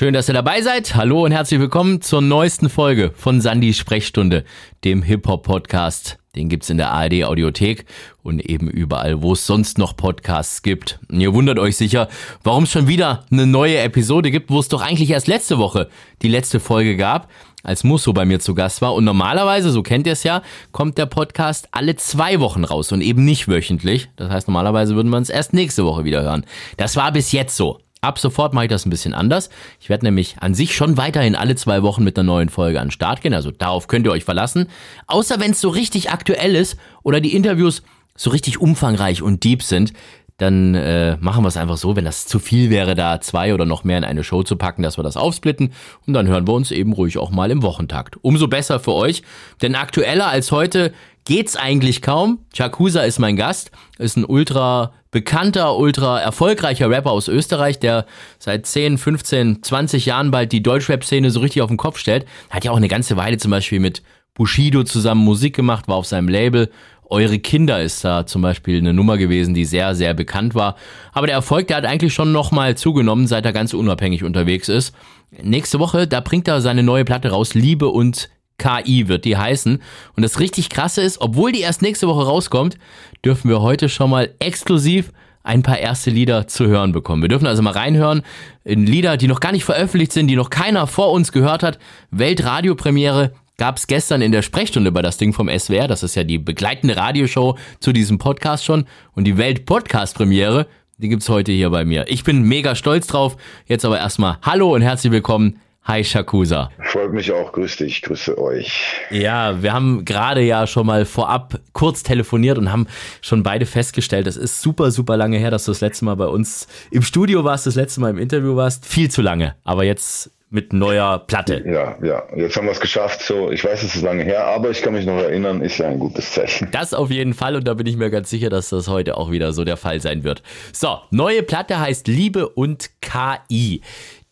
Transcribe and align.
Schön, 0.00 0.14
dass 0.14 0.30
ihr 0.30 0.32
dabei 0.32 0.62
seid. 0.62 0.94
Hallo 0.94 1.26
und 1.26 1.32
herzlich 1.32 1.60
willkommen 1.60 2.00
zur 2.00 2.22
neuesten 2.22 2.70
Folge 2.70 3.12
von 3.14 3.42
Sandy 3.42 3.74
Sprechstunde, 3.74 4.46
dem 4.82 5.02
Hip-Hop-Podcast. 5.02 6.16
Den 6.34 6.48
gibt's 6.48 6.70
in 6.70 6.78
der 6.78 6.90
ARD 6.90 7.24
Audiothek 7.24 7.84
und 8.22 8.40
eben 8.40 8.70
überall, 8.70 9.20
wo 9.20 9.34
es 9.34 9.46
sonst 9.46 9.76
noch 9.76 9.94
Podcasts 9.98 10.62
gibt. 10.62 11.00
Und 11.10 11.20
ihr 11.20 11.34
wundert 11.34 11.58
euch 11.58 11.76
sicher, 11.76 12.08
warum 12.42 12.64
es 12.64 12.70
schon 12.70 12.88
wieder 12.88 13.26
eine 13.30 13.44
neue 13.44 13.76
Episode 13.76 14.30
gibt, 14.30 14.48
wo 14.48 14.58
es 14.60 14.68
doch 14.68 14.80
eigentlich 14.80 15.10
erst 15.10 15.28
letzte 15.28 15.58
Woche 15.58 15.90
die 16.22 16.28
letzte 16.28 16.60
Folge 16.60 16.96
gab, 16.96 17.28
als 17.62 17.84
Musso 17.84 18.14
bei 18.14 18.24
mir 18.24 18.40
zu 18.40 18.54
Gast 18.54 18.80
war. 18.80 18.94
Und 18.94 19.04
normalerweise, 19.04 19.70
so 19.70 19.82
kennt 19.82 20.06
ihr 20.06 20.14
es 20.14 20.22
ja, 20.22 20.40
kommt 20.72 20.96
der 20.96 21.04
Podcast 21.04 21.68
alle 21.72 21.94
zwei 21.96 22.40
Wochen 22.40 22.64
raus 22.64 22.90
und 22.90 23.02
eben 23.02 23.26
nicht 23.26 23.48
wöchentlich. 23.48 24.08
Das 24.16 24.30
heißt, 24.30 24.48
normalerweise 24.48 24.94
würden 24.94 25.10
wir 25.10 25.18
uns 25.18 25.28
erst 25.28 25.52
nächste 25.52 25.84
Woche 25.84 26.06
wieder 26.06 26.22
hören. 26.22 26.46
Das 26.78 26.96
war 26.96 27.12
bis 27.12 27.32
jetzt 27.32 27.54
so. 27.54 27.80
Ab 28.02 28.18
sofort 28.18 28.54
mache 28.54 28.64
ich 28.64 28.70
das 28.70 28.86
ein 28.86 28.90
bisschen 28.90 29.12
anders. 29.12 29.50
Ich 29.78 29.90
werde 29.90 30.06
nämlich 30.06 30.36
an 30.40 30.54
sich 30.54 30.74
schon 30.74 30.96
weiterhin 30.96 31.34
alle 31.36 31.54
zwei 31.54 31.82
Wochen 31.82 32.02
mit 32.02 32.18
einer 32.18 32.24
neuen 32.24 32.48
Folge 32.48 32.80
an 32.80 32.86
den 32.86 32.92
Start 32.92 33.20
gehen. 33.20 33.34
Also 33.34 33.50
darauf 33.50 33.88
könnt 33.88 34.06
ihr 34.06 34.12
euch 34.12 34.24
verlassen. 34.24 34.68
Außer 35.06 35.38
wenn 35.38 35.50
es 35.50 35.60
so 35.60 35.68
richtig 35.68 36.10
aktuell 36.10 36.56
ist 36.56 36.78
oder 37.02 37.20
die 37.20 37.34
Interviews 37.34 37.82
so 38.16 38.30
richtig 38.30 38.58
umfangreich 38.58 39.20
und 39.20 39.44
deep 39.44 39.62
sind, 39.62 39.92
dann 40.38 40.74
äh, 40.74 41.18
machen 41.20 41.44
wir 41.44 41.48
es 41.48 41.58
einfach 41.58 41.76
so, 41.76 41.96
wenn 41.96 42.06
das 42.06 42.26
zu 42.26 42.38
viel 42.38 42.70
wäre, 42.70 42.94
da 42.94 43.20
zwei 43.20 43.52
oder 43.52 43.66
noch 43.66 43.84
mehr 43.84 43.98
in 43.98 44.04
eine 44.04 44.24
Show 44.24 44.42
zu 44.42 44.56
packen, 44.56 44.82
dass 44.82 44.98
wir 44.98 45.04
das 45.04 45.18
aufsplitten 45.18 45.74
und 46.06 46.14
dann 46.14 46.26
hören 46.26 46.46
wir 46.46 46.54
uns 46.54 46.70
eben 46.70 46.94
ruhig 46.94 47.18
auch 47.18 47.30
mal 47.30 47.50
im 47.50 47.62
Wochentakt. 47.62 48.16
Umso 48.22 48.48
besser 48.48 48.80
für 48.80 48.94
euch, 48.94 49.22
denn 49.60 49.74
aktueller 49.74 50.28
als 50.28 50.50
heute 50.50 50.94
geht's 51.30 51.54
eigentlich 51.54 52.02
kaum. 52.02 52.40
Chakusa 52.52 53.02
ist 53.02 53.20
mein 53.20 53.36
Gast, 53.36 53.70
ist 53.98 54.16
ein 54.16 54.24
ultra 54.24 54.92
bekannter, 55.12 55.76
ultra 55.76 56.18
erfolgreicher 56.18 56.90
Rapper 56.90 57.12
aus 57.12 57.28
Österreich, 57.28 57.78
der 57.78 58.04
seit 58.40 58.66
10, 58.66 58.98
15, 58.98 59.62
20 59.62 60.06
Jahren 60.06 60.32
bald 60.32 60.50
die 60.50 60.60
Deutschrap-Szene 60.60 61.30
so 61.30 61.38
richtig 61.38 61.62
auf 61.62 61.68
den 61.68 61.76
Kopf 61.76 61.98
stellt. 61.98 62.26
Hat 62.50 62.64
ja 62.64 62.72
auch 62.72 62.76
eine 62.78 62.88
ganze 62.88 63.16
Weile 63.16 63.38
zum 63.38 63.52
Beispiel 63.52 63.78
mit 63.78 64.02
Bushido 64.34 64.82
zusammen 64.82 65.24
Musik 65.24 65.54
gemacht, 65.54 65.86
war 65.86 65.94
auf 65.94 66.06
seinem 66.06 66.26
Label. 66.26 66.68
Eure 67.04 67.38
Kinder 67.38 67.80
ist 67.80 68.04
da 68.04 68.26
zum 68.26 68.42
Beispiel 68.42 68.78
eine 68.78 68.92
Nummer 68.92 69.16
gewesen, 69.16 69.54
die 69.54 69.66
sehr, 69.66 69.94
sehr 69.94 70.14
bekannt 70.14 70.56
war. 70.56 70.74
Aber 71.12 71.28
der 71.28 71.36
Erfolg, 71.36 71.68
der 71.68 71.76
hat 71.76 71.84
eigentlich 71.84 72.12
schon 72.12 72.32
nochmal 72.32 72.76
zugenommen, 72.76 73.28
seit 73.28 73.46
er 73.46 73.52
ganz 73.52 73.72
unabhängig 73.72 74.24
unterwegs 74.24 74.68
ist. 74.68 74.96
Nächste 75.40 75.78
Woche, 75.78 76.08
da 76.08 76.18
bringt 76.18 76.48
er 76.48 76.60
seine 76.60 76.82
neue 76.82 77.04
Platte 77.04 77.30
raus, 77.30 77.54
Liebe 77.54 77.86
und 77.86 78.28
KI 78.60 79.08
wird 79.08 79.24
die 79.24 79.36
heißen. 79.36 79.82
Und 80.14 80.22
das 80.22 80.38
richtig 80.38 80.68
krasse 80.68 81.02
ist, 81.02 81.20
obwohl 81.20 81.50
die 81.50 81.62
erst 81.62 81.82
nächste 81.82 82.06
Woche 82.06 82.26
rauskommt, 82.26 82.76
dürfen 83.24 83.48
wir 83.48 83.62
heute 83.62 83.88
schon 83.88 84.10
mal 84.10 84.34
exklusiv 84.38 85.10
ein 85.42 85.62
paar 85.62 85.78
erste 85.78 86.10
Lieder 86.10 86.46
zu 86.46 86.66
hören 86.66 86.92
bekommen. 86.92 87.22
Wir 87.22 87.28
dürfen 87.28 87.46
also 87.46 87.62
mal 87.62 87.72
reinhören 87.72 88.22
in 88.62 88.86
Lieder, 88.86 89.16
die 89.16 89.26
noch 89.26 89.40
gar 89.40 89.52
nicht 89.52 89.64
veröffentlicht 89.64 90.12
sind, 90.12 90.28
die 90.28 90.36
noch 90.36 90.50
keiner 90.50 90.86
vor 90.86 91.12
uns 91.12 91.32
gehört 91.32 91.62
hat. 91.62 91.78
Weltradiopremiere 92.10 93.32
gab 93.56 93.78
es 93.78 93.86
gestern 93.86 94.22
in 94.22 94.32
der 94.32 94.42
Sprechstunde 94.42 94.92
bei 94.92 95.02
das 95.02 95.16
Ding 95.16 95.32
vom 95.32 95.48
SWR. 95.48 95.88
Das 95.88 96.02
ist 96.02 96.14
ja 96.14 96.24
die 96.24 96.38
begleitende 96.38 96.96
Radioshow 96.96 97.58
zu 97.80 97.92
diesem 97.92 98.18
Podcast 98.18 98.64
schon. 98.64 98.84
Und 99.12 99.24
die 99.24 99.38
Welt-Podcast-Premiere, 99.38 100.66
die 100.98 101.08
gibt's 101.08 101.28
heute 101.30 101.52
hier 101.52 101.70
bei 101.70 101.84
mir. 101.84 102.04
Ich 102.08 102.24
bin 102.24 102.42
mega 102.42 102.74
stolz 102.74 103.06
drauf. 103.06 103.36
Jetzt 103.66 103.84
aber 103.86 103.98
erstmal 103.98 104.38
Hallo 104.42 104.74
und 104.74 104.82
herzlich 104.82 105.12
willkommen 105.12 105.58
Hi 105.84 106.04
Shakusa. 106.04 106.70
Freut 106.84 107.12
mich 107.12 107.32
auch, 107.32 107.52
grüß 107.52 107.76
dich, 107.78 108.02
grüße 108.02 108.36
euch. 108.36 108.82
Ja, 109.10 109.62
wir 109.62 109.72
haben 109.72 110.04
gerade 110.04 110.42
ja 110.42 110.66
schon 110.66 110.86
mal 110.86 111.06
vorab 111.06 111.58
kurz 111.72 112.02
telefoniert 112.02 112.58
und 112.58 112.70
haben 112.70 112.86
schon 113.22 113.42
beide 113.42 113.64
festgestellt, 113.64 114.26
es 114.26 114.36
ist 114.36 114.60
super, 114.60 114.90
super 114.90 115.16
lange 115.16 115.38
her, 115.38 115.50
dass 115.50 115.64
du 115.64 115.70
das 115.70 115.80
letzte 115.80 116.04
Mal 116.04 116.16
bei 116.16 116.26
uns 116.26 116.68
im 116.90 117.02
Studio 117.02 117.44
warst, 117.44 117.66
das 117.66 117.76
letzte 117.76 118.02
Mal 118.02 118.10
im 118.10 118.18
Interview 118.18 118.56
warst. 118.56 118.84
Viel 118.84 119.10
zu 119.10 119.22
lange, 119.22 119.56
aber 119.64 119.84
jetzt 119.84 120.30
mit 120.50 120.72
neuer 120.72 121.20
Platte. 121.20 121.62
Ja, 121.64 121.96
ja, 122.02 122.24
jetzt 122.36 122.56
haben 122.56 122.66
wir 122.66 122.72
es 122.72 122.80
geschafft. 122.80 123.22
So, 123.22 123.50
ich 123.50 123.64
weiß, 123.64 123.84
es 123.84 123.94
ist 123.94 124.02
lange 124.02 124.24
her, 124.24 124.46
aber 124.46 124.70
ich 124.70 124.82
kann 124.82 124.92
mich 124.92 125.06
noch 125.06 125.18
erinnern, 125.18 125.60
ist 125.62 125.78
ja 125.78 125.88
ein 125.88 126.00
gutes 126.00 126.32
Zeichen. 126.32 126.68
Das 126.72 126.92
auf 126.92 127.10
jeden 127.10 127.34
Fall 127.34 127.54
und 127.54 127.66
da 127.66 127.74
bin 127.74 127.86
ich 127.86 127.96
mir 127.96 128.10
ganz 128.10 128.30
sicher, 128.30 128.50
dass 128.50 128.68
das 128.68 128.88
heute 128.88 129.16
auch 129.16 129.30
wieder 129.30 129.52
so 129.52 129.64
der 129.64 129.76
Fall 129.76 130.00
sein 130.00 130.24
wird. 130.24 130.42
So, 130.72 130.98
neue 131.10 131.44
Platte 131.44 131.78
heißt 131.78 132.08
Liebe 132.08 132.48
und 132.48 132.90
KI. 133.00 133.80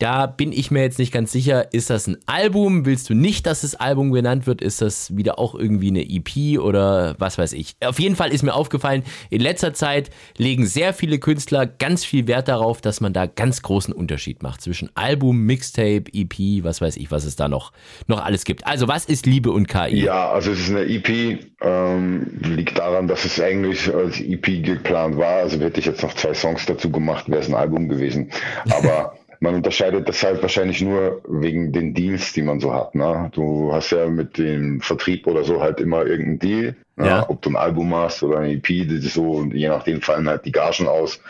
Da 0.00 0.26
bin 0.26 0.52
ich 0.52 0.70
mir 0.70 0.82
jetzt 0.82 1.00
nicht 1.00 1.12
ganz 1.12 1.32
sicher, 1.32 1.72
ist 1.72 1.90
das 1.90 2.06
ein 2.06 2.18
Album? 2.26 2.86
Willst 2.86 3.10
du 3.10 3.14
nicht, 3.14 3.46
dass 3.46 3.62
das 3.62 3.74
Album 3.74 4.12
genannt 4.12 4.46
wird? 4.46 4.62
Ist 4.62 4.80
das 4.80 5.16
wieder 5.16 5.40
auch 5.40 5.56
irgendwie 5.56 5.88
eine 5.88 6.08
EP 6.08 6.60
oder 6.60 7.16
was 7.18 7.36
weiß 7.36 7.52
ich? 7.54 7.74
Auf 7.84 7.98
jeden 7.98 8.14
Fall 8.14 8.32
ist 8.32 8.44
mir 8.44 8.54
aufgefallen, 8.54 9.02
in 9.28 9.40
letzter 9.40 9.74
Zeit 9.74 10.10
legen 10.36 10.66
sehr 10.66 10.94
viele 10.94 11.18
Künstler 11.18 11.66
ganz 11.66 12.04
viel 12.04 12.28
Wert 12.28 12.46
darauf, 12.46 12.80
dass 12.80 13.00
man 13.00 13.12
da 13.12 13.26
ganz 13.26 13.60
großen 13.62 13.92
Unterschied 13.92 14.40
macht 14.40 14.62
zwischen 14.62 14.88
Album, 14.94 15.44
Mixtape, 15.46 16.04
EP, 16.12 16.62
was 16.62 16.80
weiß 16.80 16.96
ich, 16.96 17.10
was 17.10 17.24
es 17.24 17.34
da 17.34 17.48
noch, 17.48 17.72
noch 18.06 18.24
alles 18.24 18.44
gibt. 18.44 18.68
Also 18.68 18.86
was 18.86 19.04
ist 19.04 19.26
Liebe 19.26 19.50
und 19.50 19.66
KI? 19.66 20.04
Ja, 20.04 20.30
also 20.30 20.52
es 20.52 20.60
ist 20.60 20.70
eine 20.70 20.84
EP, 20.84 21.40
ähm, 21.60 22.38
liegt 22.44 22.78
daran, 22.78 23.08
dass 23.08 23.24
es 23.24 23.40
eigentlich 23.40 23.92
als 23.92 24.20
EP 24.20 24.62
geplant 24.62 25.16
war. 25.16 25.38
Also 25.38 25.58
hätte 25.58 25.80
ich 25.80 25.86
jetzt 25.86 26.04
noch 26.04 26.14
zwei 26.14 26.34
Songs 26.34 26.66
dazu 26.66 26.88
gemacht, 26.88 27.28
wäre 27.28 27.40
es 27.40 27.48
ein 27.48 27.56
Album 27.56 27.88
gewesen. 27.88 28.30
Aber 28.70 29.17
man 29.40 29.54
unterscheidet 29.54 30.08
das 30.08 30.22
halt 30.22 30.42
wahrscheinlich 30.42 30.80
nur 30.82 31.22
wegen 31.28 31.72
den 31.72 31.94
Deals, 31.94 32.32
die 32.32 32.42
man 32.42 32.60
so 32.60 32.74
hat. 32.74 32.94
Ne? 32.94 33.30
Du 33.34 33.72
hast 33.72 33.90
ja 33.90 34.06
mit 34.08 34.38
dem 34.38 34.80
Vertrieb 34.80 35.26
oder 35.26 35.44
so 35.44 35.60
halt 35.60 35.80
immer 35.80 36.04
irgendeinen 36.04 36.38
Deal. 36.38 36.76
Ne? 36.96 37.06
Ja. 37.06 37.28
Ob 37.28 37.42
du 37.42 37.50
ein 37.50 37.56
Album 37.56 37.94
hast 37.94 38.22
oder 38.22 38.38
ein 38.38 38.50
EP, 38.50 38.88
das 38.88 39.04
ist 39.04 39.14
so, 39.14 39.44
je 39.52 39.68
nachdem 39.68 40.00
fallen 40.00 40.28
halt 40.28 40.44
die 40.44 40.52
Gagen 40.52 40.88
aus. 40.88 41.20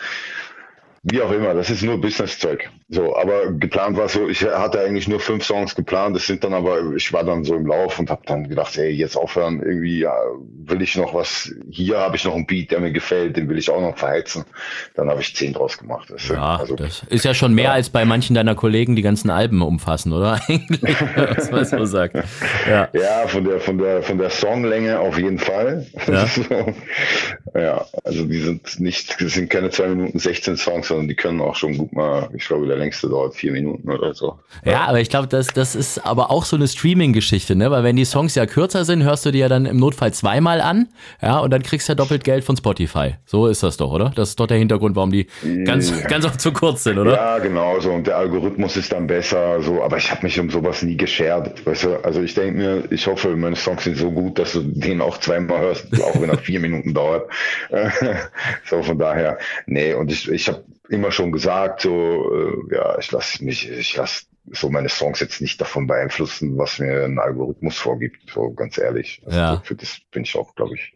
Wie 1.04 1.22
auch 1.22 1.30
immer, 1.30 1.54
das 1.54 1.70
ist 1.70 1.82
nur 1.82 2.00
Business-Zeug. 2.00 2.68
So, 2.88 3.16
aber 3.16 3.52
geplant 3.52 3.96
war 3.96 4.08
so, 4.08 4.28
ich 4.28 4.42
hatte 4.44 4.80
eigentlich 4.80 5.06
nur 5.06 5.20
fünf 5.20 5.44
Songs 5.44 5.74
geplant, 5.74 6.16
das 6.16 6.26
sind 6.26 6.42
dann 6.42 6.54
aber, 6.54 6.94
ich 6.96 7.12
war 7.12 7.22
dann 7.22 7.44
so 7.44 7.54
im 7.54 7.66
Lauf 7.66 7.98
und 7.98 8.10
habe 8.10 8.22
dann 8.26 8.48
gedacht, 8.48 8.76
ey, 8.78 8.90
jetzt 8.90 9.16
aufhören, 9.16 9.62
irgendwie 9.62 10.00
ja, 10.00 10.14
will 10.64 10.82
ich 10.82 10.96
noch 10.96 11.14
was, 11.14 11.52
hier 11.70 11.98
habe 11.98 12.16
ich 12.16 12.24
noch 12.24 12.34
einen 12.34 12.46
Beat, 12.46 12.70
der 12.70 12.80
mir 12.80 12.90
gefällt, 12.90 13.36
den 13.36 13.48
will 13.48 13.58
ich 13.58 13.70
auch 13.70 13.80
noch 13.80 13.96
verheizen. 13.96 14.44
Dann 14.94 15.08
habe 15.08 15.20
ich 15.20 15.36
zehn 15.36 15.52
draus 15.52 15.78
gemacht. 15.78 16.08
Das, 16.10 16.28
ja, 16.28 16.56
also, 16.56 16.76
das 16.76 17.02
ist 17.08 17.24
ja 17.24 17.34
schon 17.34 17.54
mehr 17.54 17.64
ja. 17.64 17.72
als 17.72 17.90
bei 17.90 18.04
manchen 18.04 18.34
deiner 18.34 18.54
Kollegen 18.54 18.96
die 18.96 19.02
ganzen 19.02 19.30
Alben 19.30 19.62
umfassen, 19.62 20.12
oder? 20.12 20.40
Eigentlich, 20.48 21.00
was 21.50 21.50
man 21.50 21.66
so 21.66 21.84
sagt. 21.84 22.16
Ja. 22.68 22.88
ja, 22.92 23.26
von 23.28 23.44
der, 23.44 23.60
von 23.60 23.78
der, 23.78 24.02
von 24.02 24.18
der 24.18 24.30
Songlänge 24.30 24.98
auf 24.98 25.16
jeden 25.16 25.38
Fall. 25.38 25.86
Ja, 26.06 26.26
ja 27.54 27.86
also 28.04 28.24
die 28.24 28.40
sind 28.40 28.80
nicht, 28.80 29.20
das 29.20 29.34
sind 29.34 29.50
keine 29.50 29.70
zwei 29.70 29.88
Minuten 29.88 30.18
16 30.18 30.56
Songs, 30.56 30.88
sondern 30.88 31.08
die 31.08 31.14
können 31.14 31.40
auch 31.40 31.54
schon 31.54 31.76
gut 31.76 31.92
mal, 31.92 32.28
ich 32.34 32.46
glaube, 32.46 32.66
der 32.66 32.76
längste 32.76 33.08
dauert 33.08 33.34
vier 33.34 33.52
Minuten 33.52 33.90
oder 33.90 34.14
so. 34.14 34.38
Ja, 34.64 34.72
ja 34.72 34.84
aber 34.86 35.00
ich 35.00 35.10
glaube, 35.10 35.28
das, 35.28 35.48
das 35.48 35.74
ist 35.74 36.06
aber 36.06 36.30
auch 36.30 36.44
so 36.44 36.56
eine 36.56 36.68
Streaming-Geschichte, 36.68 37.54
ne? 37.54 37.70
Weil 37.70 37.84
wenn 37.84 37.96
die 37.96 38.04
Songs 38.04 38.34
ja 38.34 38.46
kürzer 38.46 38.84
sind, 38.84 39.02
hörst 39.02 39.26
du 39.26 39.30
die 39.30 39.38
ja 39.38 39.48
dann 39.48 39.66
im 39.66 39.76
Notfall 39.76 40.12
zweimal 40.12 40.60
an, 40.60 40.88
ja, 41.22 41.38
und 41.38 41.50
dann 41.50 41.62
kriegst 41.62 41.88
du 41.88 41.92
ja 41.92 41.94
doppelt 41.96 42.24
Geld 42.24 42.44
von 42.44 42.56
Spotify. 42.56 43.14
So 43.26 43.46
ist 43.46 43.62
das 43.62 43.76
doch, 43.76 43.92
oder? 43.92 44.10
Das 44.14 44.30
ist 44.30 44.40
doch 44.40 44.46
der 44.46 44.58
Hintergrund, 44.58 44.96
warum 44.96 45.12
die 45.12 45.26
ganz, 45.64 45.90
ja. 45.90 46.06
ganz 46.06 46.24
oft 46.24 46.40
zu 46.40 46.52
kurz 46.52 46.84
sind, 46.84 46.98
oder? 46.98 47.12
Ja, 47.12 47.38
genau 47.38 47.78
so. 47.80 47.90
Und 47.90 48.06
der 48.06 48.16
Algorithmus 48.16 48.76
ist 48.76 48.92
dann 48.92 49.06
besser, 49.06 49.60
so. 49.62 49.82
Aber 49.82 49.96
ich 49.96 50.10
habe 50.10 50.22
mich 50.22 50.38
um 50.40 50.50
sowas 50.50 50.82
nie 50.82 50.96
geschert, 50.96 51.64
weißt 51.66 51.84
du? 51.84 52.04
Also 52.04 52.22
ich 52.22 52.34
denke 52.34 52.58
mir, 52.58 52.84
ich 52.90 53.06
hoffe, 53.06 53.36
meine 53.36 53.56
Songs 53.56 53.84
sind 53.84 53.96
so 53.96 54.10
gut, 54.10 54.38
dass 54.38 54.52
du 54.52 54.62
den 54.62 55.00
auch 55.00 55.18
zweimal 55.18 55.60
hörst, 55.60 55.86
auch 56.02 56.20
wenn 56.20 56.30
er 56.30 56.38
vier 56.38 56.60
Minuten 56.68 56.94
dauert. 56.94 57.28
so 58.64 58.82
von 58.82 58.98
daher, 58.98 59.38
nee. 59.66 59.94
Und 59.94 60.10
ich, 60.10 60.28
ich 60.30 60.48
habe 60.48 60.64
immer 60.88 61.10
schon 61.10 61.32
gesagt, 61.32 61.82
so, 61.82 62.34
äh, 62.34 62.74
ja, 62.74 62.98
ich 62.98 63.10
lasse 63.12 63.44
mich, 63.44 63.70
ich 63.70 63.96
lasse 63.96 64.24
so 64.52 64.68
meine 64.68 64.88
Songs 64.88 65.20
jetzt 65.20 65.40
nicht 65.40 65.60
davon 65.60 65.86
beeinflussen, 65.86 66.56
was 66.58 66.78
mir 66.78 67.04
ein 67.04 67.18
Algorithmus 67.18 67.76
vorgibt, 67.76 68.18
so 68.32 68.50
ganz 68.52 68.78
ehrlich. 68.78 69.20
Also 69.26 69.38
ja. 69.38 69.62
Für 69.64 69.74
das 69.74 69.98
bin 70.10 70.22
ich 70.24 70.36
auch, 70.36 70.54
glaube 70.54 70.74
ich, 70.74 70.92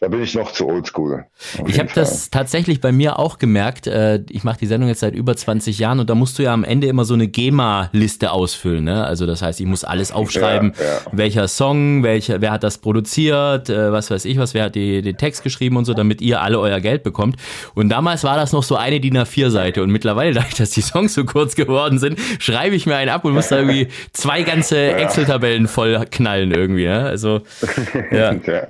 da 0.00 0.08
bin 0.08 0.22
ich 0.22 0.34
noch 0.34 0.52
zu 0.52 0.66
oldschool. 0.66 1.24
Ich 1.66 1.78
habe 1.78 1.90
das 1.94 2.30
tatsächlich 2.30 2.80
bei 2.80 2.92
mir 2.92 3.18
auch 3.18 3.38
gemerkt. 3.38 3.86
Äh, 3.86 4.22
ich 4.30 4.44
mache 4.44 4.58
die 4.58 4.66
Sendung 4.66 4.88
jetzt 4.88 5.00
seit 5.00 5.14
über 5.14 5.36
20 5.36 5.78
Jahren 5.78 6.00
und 6.00 6.10
da 6.10 6.14
musst 6.14 6.38
du 6.38 6.42
ja 6.42 6.52
am 6.52 6.64
Ende 6.64 6.86
immer 6.86 7.04
so 7.04 7.14
eine 7.14 7.28
GEMA-Liste 7.28 8.30
ausfüllen. 8.30 8.84
Ne? 8.84 9.04
Also 9.04 9.26
das 9.26 9.42
heißt, 9.42 9.60
ich 9.60 9.66
muss 9.66 9.84
alles 9.84 10.12
aufschreiben, 10.12 10.74
ja, 10.78 10.84
ja. 10.84 11.00
welcher 11.12 11.48
Song, 11.48 12.02
welcher, 12.02 12.40
wer 12.40 12.52
hat 12.52 12.62
das 12.62 12.78
produziert, 12.78 13.68
äh, 13.68 13.92
was 13.92 14.10
weiß 14.10 14.24
ich 14.24 14.38
was, 14.38 14.54
wer 14.54 14.64
hat 14.64 14.74
die, 14.74 15.02
den 15.02 15.16
Text 15.16 15.42
geschrieben 15.42 15.76
und 15.76 15.84
so, 15.84 15.94
damit 15.94 16.20
ihr 16.20 16.40
alle 16.40 16.58
euer 16.58 16.80
Geld 16.80 17.02
bekommt. 17.02 17.36
Und 17.74 17.88
damals 17.88 18.24
war 18.24 18.36
das 18.36 18.52
noch 18.52 18.62
so 18.62 18.76
eine 18.76 19.00
DIN 19.00 19.18
A4-Seite 19.18 19.82
und 19.82 19.90
mittlerweile, 19.90 20.32
dadurch, 20.34 20.54
dass 20.54 20.70
die 20.70 20.82
Songs 20.82 21.14
so 21.14 21.24
kurz 21.24 21.54
geworden 21.54 21.98
sind, 21.98 22.18
schreibe 22.38 22.74
ich 22.74 22.86
mir 22.86 22.93
einen 22.96 23.10
ab 23.10 23.24
und 23.24 23.32
muss 23.32 23.48
da 23.48 23.56
irgendwie 23.58 23.88
zwei 24.12 24.42
ganze 24.42 24.94
Excel-Tabellen 24.94 25.68
voll 25.68 26.04
knallen 26.10 26.52
irgendwie. 26.52 26.74
Ja? 26.84 27.04
Also, 27.04 27.40
ja. 28.10 28.34
ja. 28.34 28.66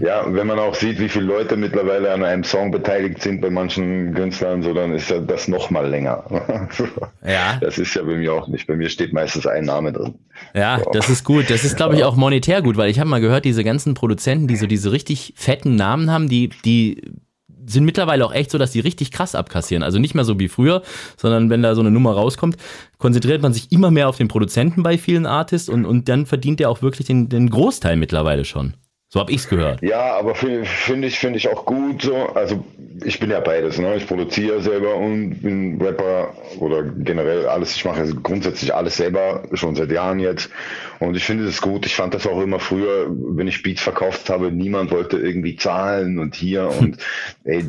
ja, 0.00 0.24
wenn 0.26 0.48
man 0.48 0.58
auch 0.58 0.74
sieht, 0.74 0.98
wie 0.98 1.08
viele 1.08 1.26
Leute 1.26 1.56
mittlerweile 1.56 2.12
an 2.12 2.24
einem 2.24 2.42
Song 2.42 2.72
beteiligt 2.72 3.22
sind 3.22 3.40
bei 3.40 3.50
manchen 3.50 4.14
Künstlern, 4.14 4.62
so 4.62 4.74
dann 4.74 4.92
ist 4.92 5.10
ja 5.10 5.20
das 5.20 5.46
noch 5.46 5.70
mal 5.70 5.88
länger. 5.88 6.24
ja. 7.24 7.58
Das 7.60 7.78
ist 7.78 7.94
ja 7.94 8.02
bei 8.02 8.16
mir 8.16 8.32
auch 8.32 8.48
nicht. 8.48 8.66
Bei 8.66 8.74
mir 8.74 8.88
steht 8.88 9.12
meistens 9.12 9.46
ein 9.46 9.64
Name 9.64 9.92
drin. 9.92 10.14
Ja, 10.54 10.80
so. 10.82 10.90
das 10.90 11.08
ist 11.08 11.24
gut. 11.24 11.50
Das 11.50 11.64
ist, 11.64 11.76
glaube 11.76 11.94
ich, 11.94 12.02
auch 12.02 12.16
monetär 12.16 12.62
gut, 12.62 12.76
weil 12.76 12.90
ich 12.90 12.98
habe 12.98 13.08
mal 13.08 13.20
gehört, 13.20 13.44
diese 13.44 13.62
ganzen 13.62 13.94
Produzenten, 13.94 14.48
die 14.48 14.56
so 14.56 14.66
diese 14.66 14.90
richtig 14.90 15.34
fetten 15.36 15.76
Namen 15.76 16.10
haben, 16.10 16.28
die, 16.28 16.50
die 16.64 17.02
sind 17.66 17.84
mittlerweile 17.84 18.24
auch 18.24 18.32
echt 18.32 18.50
so, 18.50 18.58
dass 18.58 18.72
die 18.72 18.80
richtig 18.80 19.10
krass 19.10 19.34
abkassieren. 19.34 19.82
Also 19.82 19.98
nicht 19.98 20.14
mehr 20.14 20.24
so 20.24 20.38
wie 20.38 20.48
früher, 20.48 20.82
sondern 21.16 21.50
wenn 21.50 21.62
da 21.62 21.74
so 21.74 21.80
eine 21.80 21.90
Nummer 21.90 22.12
rauskommt, 22.12 22.56
konzentriert 22.98 23.42
man 23.42 23.52
sich 23.52 23.72
immer 23.72 23.90
mehr 23.90 24.08
auf 24.08 24.16
den 24.16 24.28
Produzenten 24.28 24.82
bei 24.82 24.98
vielen 24.98 25.26
Artists 25.26 25.68
und, 25.68 25.84
und 25.84 26.08
dann 26.08 26.26
verdient 26.26 26.60
er 26.60 26.70
auch 26.70 26.82
wirklich 26.82 27.06
den, 27.06 27.28
den 27.28 27.50
Großteil 27.50 27.96
mittlerweile 27.96 28.44
schon. 28.44 28.74
So 29.08 29.20
habe 29.20 29.32
ich's 29.32 29.48
gehört. 29.48 29.82
Ja, 29.82 30.16
aber 30.18 30.34
finde 30.34 30.64
find 30.64 31.04
ich, 31.04 31.18
finde 31.18 31.38
ich 31.38 31.48
auch 31.48 31.64
gut 31.64 32.02
so. 32.02 32.14
Also 32.34 32.64
ich 33.04 33.20
bin 33.20 33.30
ja 33.30 33.40
beides, 33.40 33.78
ne? 33.78 33.96
Ich 33.96 34.06
produziere 34.06 34.60
selber 34.60 34.96
und 34.96 35.42
bin 35.42 35.80
Rapper 35.80 36.34
oder 36.58 36.82
generell 36.82 37.46
alles. 37.46 37.76
Ich 37.76 37.84
mache 37.84 38.06
grundsätzlich 38.22 38.74
alles 38.74 38.96
selber, 38.96 39.44
schon 39.52 39.74
seit 39.74 39.90
Jahren 39.90 40.18
jetzt. 40.18 40.50
Und 40.98 41.16
ich 41.16 41.24
finde 41.24 41.44
das 41.44 41.60
gut. 41.60 41.84
Ich 41.86 41.94
fand 41.94 42.14
das 42.14 42.26
auch 42.26 42.40
immer 42.40 42.58
früher, 42.58 43.06
wenn 43.08 43.48
ich 43.48 43.62
Beats 43.62 43.82
verkauft 43.82 44.30
habe, 44.30 44.50
niemand 44.50 44.90
wollte 44.90 45.18
irgendwie 45.18 45.56
zahlen 45.56 46.18
und 46.18 46.34
hier 46.34 46.68
und 46.80 46.96
ey, 47.44 47.64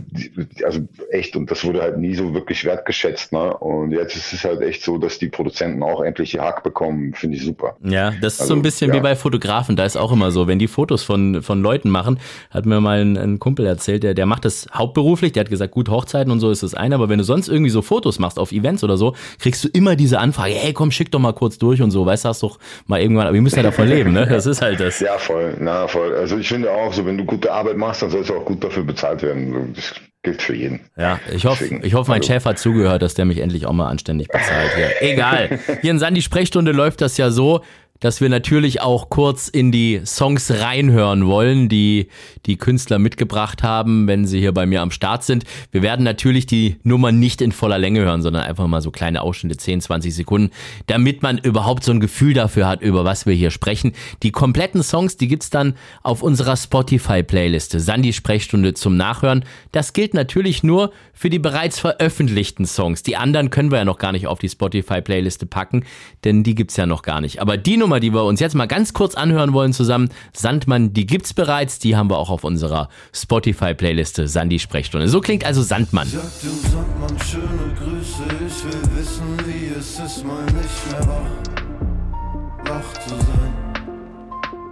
also 0.63 0.81
echt, 1.11 1.35
und 1.35 1.51
das 1.51 1.63
wurde 1.65 1.81
halt 1.81 1.97
nie 1.97 2.15
so 2.15 2.33
wirklich 2.33 2.63
wertgeschätzt, 2.65 3.33
ne? 3.33 3.53
Und 3.57 3.91
jetzt 3.91 4.15
ist 4.15 4.33
es 4.33 4.43
halt 4.43 4.61
echt 4.61 4.81
so, 4.83 4.97
dass 4.97 5.19
die 5.19 5.27
Produzenten 5.27 5.83
auch 5.83 6.01
endlich 6.01 6.33
ihr 6.33 6.41
Hack 6.41 6.63
bekommen, 6.63 7.13
finde 7.13 7.37
ich 7.37 7.43
super. 7.43 7.75
Ja, 7.83 8.11
das 8.21 8.35
ist 8.35 8.41
also, 8.41 8.53
so 8.53 8.59
ein 8.59 8.61
bisschen 8.61 8.89
ja. 8.89 8.97
wie 8.97 9.01
bei 9.01 9.15
Fotografen, 9.15 9.75
da 9.75 9.85
ist 9.85 9.97
auch 9.97 10.11
immer 10.11 10.31
so, 10.31 10.47
wenn 10.47 10.59
die 10.59 10.67
Fotos 10.67 11.03
von 11.03 11.27
von, 11.41 11.61
Leuten 11.61 11.89
machen. 11.89 12.19
Hat 12.51 12.65
mir 12.65 12.79
mal 12.79 13.01
ein, 13.01 13.17
ein, 13.17 13.39
Kumpel 13.39 13.65
erzählt, 13.65 14.03
der, 14.03 14.13
der 14.13 14.25
macht 14.25 14.45
das 14.45 14.67
hauptberuflich, 14.73 15.16
der 15.21 15.41
hat 15.41 15.49
gesagt, 15.49 15.71
gut, 15.71 15.89
Hochzeiten 15.89 16.31
und 16.31 16.39
so 16.39 16.51
ist 16.51 16.63
das 16.63 16.73
eine, 16.73 16.95
aber 16.95 17.09
wenn 17.09 17.17
du 17.17 17.23
sonst 17.23 17.47
irgendwie 17.47 17.69
so 17.69 17.81
Fotos 17.81 18.19
machst 18.19 18.39
auf 18.39 18.51
Events 18.51 18.83
oder 18.83 18.97
so, 18.97 19.15
kriegst 19.39 19.63
du 19.63 19.67
immer 19.69 19.95
diese 19.95 20.19
Anfrage, 20.19 20.53
hey 20.53 20.73
komm, 20.73 20.91
schick 20.91 21.11
doch 21.11 21.19
mal 21.19 21.33
kurz 21.33 21.57
durch 21.57 21.81
und 21.81 21.91
so, 21.91 22.05
weißt 22.05 22.25
du, 22.25 22.29
hast 22.29 22.43
doch 22.43 22.59
mal 22.85 23.01
irgendwann, 23.01 23.27
aber 23.27 23.33
wir 23.33 23.41
müssen 23.41 23.57
ja 23.57 23.63
davon 23.63 23.87
leben, 23.87 24.13
ne? 24.13 24.27
Das 24.27 24.45
ist 24.45 24.61
halt 24.61 24.79
das. 24.79 24.99
Ja, 24.99 25.17
voll, 25.17 25.55
na, 25.59 25.87
voll. 25.87 26.13
Also 26.15 26.37
ich 26.37 26.47
finde 26.47 26.71
auch 26.71 26.93
so, 26.93 27.05
wenn 27.05 27.17
du 27.17 27.25
gute 27.25 27.51
Arbeit 27.51 27.77
machst, 27.77 28.01
dann 28.01 28.09
sollst 28.09 28.29
du 28.29 28.35
auch 28.35 28.45
gut 28.45 28.63
dafür 28.63 28.83
bezahlt 28.83 29.21
werden. 29.21 29.73
Das 29.75 29.93
gilt 30.23 30.41
für 30.41 30.55
jeden. 30.55 30.81
Ja, 30.97 31.19
ich 31.33 31.45
hoffe, 31.45 31.65
ich 31.81 31.93
hoffe, 31.93 32.11
mein 32.11 32.23
Chef 32.23 32.45
hat 32.45 32.59
zugehört, 32.59 33.01
dass 33.01 33.13
der 33.13 33.25
mich 33.25 33.37
endlich 33.37 33.65
auch 33.65 33.73
mal 33.73 33.87
anständig 33.87 34.27
bezahlt. 34.27 34.71
Hier. 34.75 35.09
Egal. 35.09 35.59
Hier 35.81 35.91
in 35.91 35.99
Sandy 35.99 36.21
Sprechstunde 36.21 36.71
läuft 36.71 37.01
das 37.01 37.17
ja 37.17 37.31
so, 37.31 37.61
dass 37.99 38.21
wir 38.21 38.29
natürlich 38.29 38.81
auch 38.81 39.09
kurz 39.09 39.47
in 39.47 39.71
die 39.71 40.01
Songs 40.05 40.51
reinhören 40.51 41.25
wollen, 41.25 41.69
die 41.69 42.07
die 42.45 42.57
Künstler 42.57 42.99
mitgebracht 42.99 43.63
haben, 43.63 44.07
wenn 44.07 44.25
sie 44.25 44.39
hier 44.39 44.53
bei 44.53 44.65
mir 44.65 44.81
am 44.81 44.91
Start 44.91 45.23
sind. 45.23 45.45
Wir 45.71 45.81
werden 45.81 46.03
natürlich 46.03 46.45
die 46.45 46.77
Nummer 46.83 47.11
nicht 47.11 47.41
in 47.41 47.51
voller 47.51 47.77
Länge 47.77 48.01
hören, 48.01 48.21
sondern 48.21 48.43
einfach 48.43 48.67
mal 48.67 48.81
so 48.81 48.91
kleine 48.91 49.21
Ausschnitte, 49.21 49.57
10, 49.57 49.81
20 49.81 50.13
Sekunden, 50.13 50.51
damit 50.87 51.21
man 51.21 51.37
überhaupt 51.37 51.83
so 51.83 51.91
ein 51.91 51.99
Gefühl 51.99 52.33
dafür 52.33 52.67
hat, 52.67 52.81
über 52.81 53.05
was 53.05 53.25
wir 53.25 53.33
hier 53.33 53.51
sprechen. 53.51 53.93
Die 54.23 54.31
kompletten 54.31 54.83
Songs, 54.83 55.17
die 55.17 55.27
gibt's 55.27 55.49
dann 55.49 55.75
auf 56.03 56.21
unserer 56.21 56.55
Spotify-Playliste, 56.55 57.79
Sandy 57.79 58.13
Sprechstunde 58.13 58.73
zum 58.73 58.97
Nachhören. 58.97 59.43
Das 59.71 59.93
gilt 59.93 60.13
natürlich 60.13 60.63
nur 60.63 60.91
für 61.13 61.29
die 61.29 61.39
bereits 61.39 61.79
veröffentlichten 61.79 62.65
Songs. 62.65 63.03
Die 63.03 63.17
anderen 63.17 63.49
können 63.49 63.71
wir 63.71 63.79
ja 63.79 63.85
noch 63.85 63.97
gar 63.97 64.11
nicht 64.11 64.27
auf 64.27 64.39
die 64.39 64.49
Spotify-Playliste 64.49 65.45
packen, 65.45 65.83
denn 66.23 66.43
die 66.43 66.55
gibt's 66.55 66.77
ja 66.77 66.85
noch 66.85 67.01
gar 67.01 67.21
nicht. 67.21 67.41
Aber 67.41 67.57
die 67.57 67.77
die 67.99 68.13
wir 68.13 68.23
uns 68.23 68.39
jetzt 68.39 68.55
mal 68.55 68.67
ganz 68.67 68.93
kurz 68.93 69.15
anhören 69.15 69.53
wollen 69.53 69.73
zusammen, 69.73 70.09
Sandmann, 70.33 70.93
die 70.93 71.05
gibt's 71.05 71.33
bereits, 71.33 71.79
die 71.79 71.95
haben 71.95 72.09
wir 72.09 72.17
auch 72.17 72.29
auf 72.29 72.43
unserer 72.43 72.89
Spotify-Playliste 73.13 74.27
Sandy 74.27 74.59
Sprechstunde. 74.59 75.07
So 75.07 75.21
klingt 75.21 75.45
also 75.45 75.61
Sandmann. 75.61 76.07
Sag 76.07 76.21
dem 76.41 76.71
Sandmann 76.71 77.17
schöne 77.25 77.73
Grüße, 77.79 78.23
ich 78.33 78.63
will 78.65 78.97
wissen, 78.97 79.37
wie 79.45 79.79
es 79.79 79.99
ist, 79.99 80.25
mal 80.25 80.43
nicht 80.45 80.91
mehr 80.91 81.07
wach, 81.07 82.69
wach 82.69 82.93
zu 83.03 83.15
sein. 83.15 83.67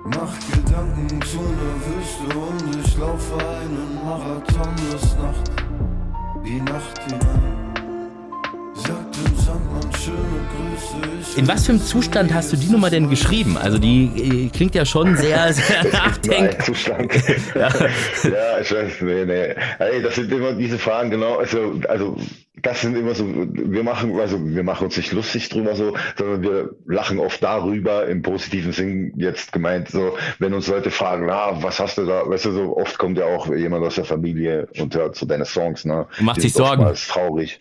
Mach 0.07 0.33
Gedanken 0.51 1.21
zu 1.23 1.39
einer 1.39 1.75
Wüste 1.81 2.37
und 2.37 2.85
ich 2.85 2.97
laufe 2.97 3.37
einen 3.37 3.95
Marathon 4.05 4.75
bis 4.91 5.15
Nacht 5.15 5.55
die 6.45 6.61
Nacht 6.61 6.99
hinein. 7.05 7.64
In 11.37 11.47
was 11.47 11.65
für 11.65 11.73
einem 11.73 11.81
Zustand 11.81 12.33
hast 12.33 12.53
du 12.53 12.57
die 12.57 12.71
Nummer 12.71 12.89
denn 12.89 13.09
geschrieben? 13.09 13.57
Also 13.57 13.77
die 13.77 14.45
äh, 14.45 14.49
klingt 14.49 14.75
ja 14.75 14.85
schon 14.85 15.17
sehr, 15.17 15.51
sehr 15.53 15.83
nachdenklich. 15.91 16.65
Zustand. 16.65 17.13
ja. 17.55 17.69
ja, 17.69 18.59
ich 18.61 18.71
weiß, 18.71 19.01
nee, 19.01 19.25
nee. 19.25 19.55
Hey, 19.77 20.01
das 20.01 20.15
sind 20.15 20.31
immer 20.31 20.53
diese 20.53 20.77
Fragen, 20.77 21.09
genau. 21.09 21.37
Also, 21.37 21.79
also 21.89 22.17
das 22.61 22.81
sind 22.81 22.95
immer 22.95 23.13
so, 23.13 23.25
wir 23.27 23.83
machen, 23.83 24.17
also 24.19 24.37
wir 24.43 24.63
machen 24.63 24.85
uns 24.85 24.97
nicht 24.97 25.11
lustig 25.11 25.49
drüber 25.49 25.75
so, 25.75 25.93
sondern 26.17 26.41
wir 26.41 26.69
lachen 26.85 27.19
oft 27.19 27.43
darüber, 27.43 28.07
im 28.07 28.21
positiven 28.21 28.71
Sinn 28.71 29.13
jetzt 29.17 29.51
gemeint, 29.51 29.89
so, 29.89 30.17
wenn 30.39 30.53
uns 30.53 30.67
Leute 30.67 30.89
fragen, 30.89 31.25
na, 31.27 31.61
was 31.61 31.79
hast 31.79 31.97
du 31.97 32.05
da, 32.05 32.27
weißt 32.27 32.45
du, 32.45 32.51
so 32.51 32.77
oft 32.77 32.97
kommt 32.97 33.17
ja 33.17 33.25
auch 33.25 33.53
jemand 33.53 33.85
aus 33.85 33.95
der 33.95 34.05
Familie 34.05 34.67
und 34.79 34.95
hört 34.95 35.15
so 35.15 35.25
deine 35.25 35.45
Songs, 35.45 35.85
ne? 35.85 36.07
Macht 36.19 36.41
sich 36.41 36.53
Sorgen. 36.53 36.87
Ist 36.87 37.09
traurig. 37.09 37.59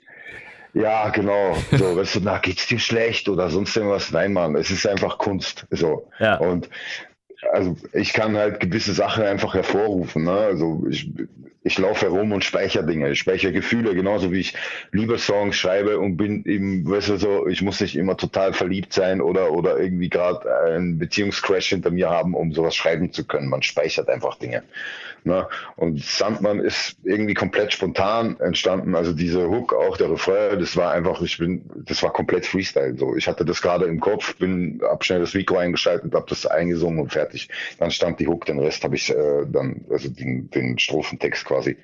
Ja, 0.74 1.08
genau. 1.10 1.56
So, 1.70 1.96
weißt 1.96 2.16
du, 2.16 2.20
na, 2.22 2.38
geht's 2.38 2.66
dir 2.66 2.78
schlecht 2.78 3.28
oder 3.28 3.48
sonst 3.48 3.76
irgendwas? 3.76 4.10
Nein, 4.10 4.32
Mann, 4.32 4.56
es 4.56 4.70
ist 4.70 4.86
einfach 4.86 5.18
Kunst. 5.18 5.66
So. 5.70 6.10
Ja. 6.18 6.36
Und 6.38 6.68
also 7.52 7.76
ich 7.92 8.12
kann 8.12 8.36
halt 8.36 8.60
gewisse 8.60 8.92
Sachen 8.92 9.24
einfach 9.24 9.54
hervorrufen. 9.54 10.24
Ne? 10.24 10.32
Also 10.32 10.84
ich, 10.90 11.10
ich 11.64 11.78
laufe 11.78 12.06
herum 12.06 12.30
und 12.32 12.44
speichere 12.44 12.84
Dinge. 12.84 13.10
Ich 13.10 13.18
speichere 13.18 13.50
Gefühle, 13.50 13.94
genauso 13.94 14.30
wie 14.30 14.40
ich 14.40 14.54
Liebessongs 14.92 15.56
schreibe 15.56 15.98
und 15.98 16.18
bin 16.18 16.44
eben, 16.44 16.88
weißt 16.88 17.08
du 17.08 17.16
so, 17.16 17.48
ich 17.48 17.62
muss 17.62 17.80
nicht 17.80 17.96
immer 17.96 18.18
total 18.18 18.52
verliebt 18.52 18.92
sein 18.92 19.22
oder, 19.22 19.50
oder 19.50 19.78
irgendwie 19.80 20.10
gerade 20.10 20.46
einen 20.66 20.98
Beziehungscrash 20.98 21.70
hinter 21.70 21.90
mir 21.90 22.10
haben, 22.10 22.34
um 22.34 22.52
sowas 22.52 22.76
schreiben 22.76 23.12
zu 23.12 23.24
können. 23.24 23.48
Man 23.48 23.62
speichert 23.62 24.10
einfach 24.10 24.36
Dinge. 24.36 24.62
Ne? 25.24 25.48
Und 25.76 26.04
Sandmann 26.04 26.60
ist 26.60 26.98
irgendwie 27.02 27.32
komplett 27.32 27.72
spontan 27.72 28.38
entstanden. 28.40 28.94
Also 28.94 29.14
diese 29.14 29.48
Hook, 29.48 29.72
auch 29.72 29.96
der 29.96 30.10
Refrain, 30.10 30.60
das 30.60 30.76
war 30.76 30.92
einfach, 30.92 31.22
ich 31.22 31.38
bin, 31.38 31.64
das 31.86 32.02
war 32.02 32.12
komplett 32.12 32.44
Freestyle. 32.44 32.94
So, 32.98 33.16
ich 33.16 33.26
hatte 33.26 33.46
das 33.46 33.62
gerade 33.62 33.86
im 33.86 34.00
Kopf, 34.00 34.36
bin, 34.36 34.82
hab 34.82 35.02
schnell 35.02 35.20
das 35.20 35.32
Mikro 35.32 35.56
eingeschaltet, 35.56 36.14
hab 36.14 36.26
das 36.26 36.44
eingesungen 36.44 37.00
und 37.00 37.10
fertig. 37.10 37.48
Dann 37.78 37.90
stand 37.90 38.20
die 38.20 38.28
Hook, 38.28 38.44
den 38.44 38.58
Rest 38.58 38.84
habe 38.84 38.96
ich 38.96 39.08
äh, 39.08 39.46
dann, 39.46 39.86
also 39.88 40.10
den, 40.10 40.50
den 40.50 40.78
Strophentext 40.78 41.46
quasi 41.54 41.76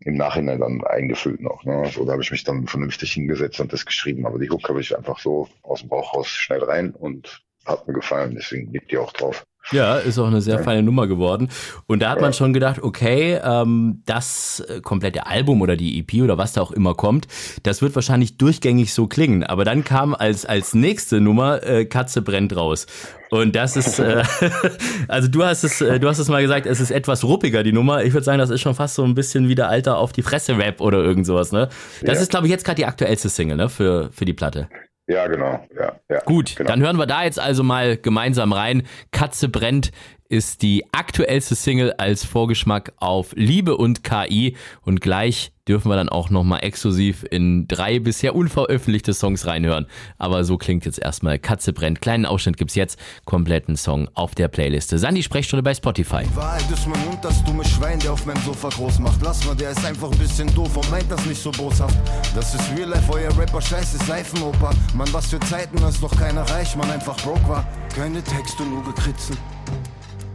im 0.00 0.16
Nachhinein 0.16 0.60
dann 0.60 0.84
eingefüllt 0.84 1.40
noch. 1.40 1.64
Ne? 1.64 1.90
So, 1.92 2.04
da 2.04 2.12
habe 2.12 2.22
ich 2.22 2.30
mich 2.30 2.44
dann 2.44 2.66
vernünftig 2.66 3.12
hingesetzt 3.12 3.60
und 3.60 3.72
das 3.72 3.86
geschrieben. 3.86 4.26
Aber 4.26 4.38
die 4.38 4.50
Hook 4.50 4.68
habe 4.68 4.80
ich 4.80 4.96
einfach 4.96 5.18
so 5.18 5.48
aus 5.62 5.80
dem 5.80 5.88
Bauch 5.88 6.14
raus 6.14 6.28
schnell 6.28 6.64
rein 6.64 6.90
und 6.92 7.42
hat 7.64 7.86
mir 7.86 7.94
gefallen, 7.94 8.34
deswegen 8.34 8.72
liegt 8.72 8.90
die 8.90 8.98
auch 8.98 9.12
drauf. 9.12 9.44
Ja, 9.70 9.96
ist 9.96 10.18
auch 10.18 10.26
eine 10.26 10.40
sehr 10.40 10.58
feine 10.58 10.82
Nummer 10.82 11.06
geworden. 11.06 11.48
Und 11.86 12.02
da 12.02 12.10
hat 12.10 12.20
man 12.20 12.32
schon 12.32 12.52
gedacht, 12.52 12.82
okay, 12.82 13.38
ähm, 13.42 14.02
das 14.06 14.60
äh, 14.68 14.80
komplette 14.80 15.26
Album 15.26 15.62
oder 15.62 15.76
die 15.76 15.98
EP 16.00 16.22
oder 16.22 16.36
was 16.36 16.52
da 16.52 16.62
auch 16.62 16.72
immer 16.72 16.94
kommt, 16.94 17.28
das 17.62 17.80
wird 17.80 17.94
wahrscheinlich 17.94 18.38
durchgängig 18.38 18.92
so 18.92 19.06
klingen. 19.06 19.44
Aber 19.44 19.64
dann 19.64 19.84
kam 19.84 20.14
als, 20.14 20.44
als 20.44 20.74
nächste 20.74 21.20
Nummer 21.20 21.62
äh, 21.62 21.84
Katze 21.84 22.22
brennt 22.22 22.56
raus. 22.56 22.86
Und 23.30 23.56
das 23.56 23.76
ist, 23.76 23.98
äh, 23.98 24.22
also 25.08 25.28
du 25.28 25.44
hast 25.44 25.64
es, 25.64 25.80
äh, 25.80 25.98
du 25.98 26.08
hast 26.08 26.18
es 26.18 26.28
mal 26.28 26.42
gesagt, 26.42 26.66
es 26.66 26.80
ist 26.80 26.90
etwas 26.90 27.24
ruppiger, 27.24 27.62
die 27.62 27.72
Nummer. 27.72 28.04
Ich 28.04 28.12
würde 28.12 28.24
sagen, 28.24 28.38
das 28.38 28.50
ist 28.50 28.60
schon 28.60 28.74
fast 28.74 28.96
so 28.96 29.04
ein 29.04 29.14
bisschen 29.14 29.48
wie 29.48 29.54
der 29.54 29.68
Alter 29.68 29.96
auf 29.96 30.12
die 30.12 30.22
Fresse 30.22 30.58
Rap 30.58 30.80
oder 30.80 30.98
irgend 30.98 31.24
sowas, 31.24 31.52
ne? 31.52 31.68
Das 32.02 32.16
ja. 32.16 32.22
ist, 32.22 32.30
glaube 32.30 32.46
ich, 32.46 32.50
jetzt 32.50 32.64
gerade 32.64 32.76
die 32.76 32.86
aktuellste 32.86 33.28
Single, 33.28 33.56
ne, 33.56 33.68
für, 33.68 34.10
für 34.12 34.24
die 34.24 34.34
Platte. 34.34 34.68
Ja, 35.12 35.26
genau. 35.26 35.60
Ja, 35.78 35.92
ja, 36.08 36.20
Gut, 36.20 36.56
genau. 36.56 36.68
dann 36.68 36.80
hören 36.80 36.96
wir 36.96 37.06
da 37.06 37.24
jetzt 37.24 37.38
also 37.38 37.62
mal 37.62 37.98
gemeinsam 37.98 38.52
rein. 38.52 38.84
Katze 39.10 39.50
brennt 39.50 39.92
ist 40.32 40.62
die 40.62 40.82
aktuellste 40.92 41.54
Single 41.54 41.92
als 41.98 42.24
Vorgeschmack 42.24 42.94
auf 42.96 43.34
Liebe 43.36 43.76
und 43.76 44.02
KI 44.02 44.56
und 44.80 45.02
gleich 45.02 45.52
dürfen 45.68 45.90
wir 45.90 45.96
dann 45.96 46.08
auch 46.08 46.30
nochmal 46.30 46.60
exklusiv 46.64 47.24
in 47.30 47.68
drei 47.68 47.98
bisher 47.98 48.34
unveröffentlichte 48.34 49.12
Songs 49.12 49.46
reinhören. 49.46 49.86
Aber 50.16 50.42
so 50.44 50.56
klingt 50.56 50.86
jetzt 50.86 50.98
erstmal 50.98 51.38
Katze 51.38 51.74
brennt. 51.74 52.00
Kleinen 52.00 52.24
Ausschnitt 52.24 52.56
gibt's 52.56 52.74
jetzt, 52.74 52.98
kompletten 53.26 53.76
Song 53.76 54.08
auf 54.14 54.34
der 54.34 54.48
Playliste. 54.48 54.98
Sandy 54.98 55.22
Sprechstunde 55.22 55.62
bei 55.62 55.74
Spotify. 55.74 56.24
Wahrheit 56.34 56.68
ist 56.72 56.88
mein 56.88 57.04
Mund, 57.04 57.18
das 57.22 57.44
dumme 57.44 57.64
Schwein, 57.66 57.98
der 58.00 58.14
auf 58.14 58.24
meinem 58.24 58.42
Sofa 58.42 58.70
groß 58.70 59.00
macht. 59.00 59.20
Lass 59.22 59.44
mal, 59.44 59.54
der 59.54 59.70
ist 59.72 59.84
einfach 59.84 60.10
ein 60.10 60.18
bisschen 60.18 60.52
doof 60.54 60.74
und 60.74 60.90
meint 60.90 61.10
das 61.10 61.24
nicht 61.26 61.42
so 61.42 61.50
boshaft. 61.50 61.96
Das 62.34 62.54
ist 62.54 62.74
Real 62.74 62.88
Life, 62.88 63.12
euer 63.12 63.36
Rapper 63.38 63.60
scheiße 63.60 63.98
Seifenoper. 64.06 64.70
Mann, 64.94 65.12
was 65.12 65.26
für 65.26 65.40
Zeiten, 65.40 65.84
als 65.84 66.00
noch 66.00 66.16
keiner 66.16 66.42
reich, 66.42 66.74
man 66.74 66.90
einfach 66.90 67.18
broke 67.18 67.46
war. 67.46 67.68
Keine 67.94 68.22
Texte, 68.24 68.62
nur 68.62 68.82
gekritzelt. 68.82 69.38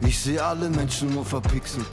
Ich 0.05 0.19
sehe 0.19 0.43
alle 0.43 0.69
Menschen 0.69 1.13
nur 1.13 1.25
verpixelt. 1.25 1.85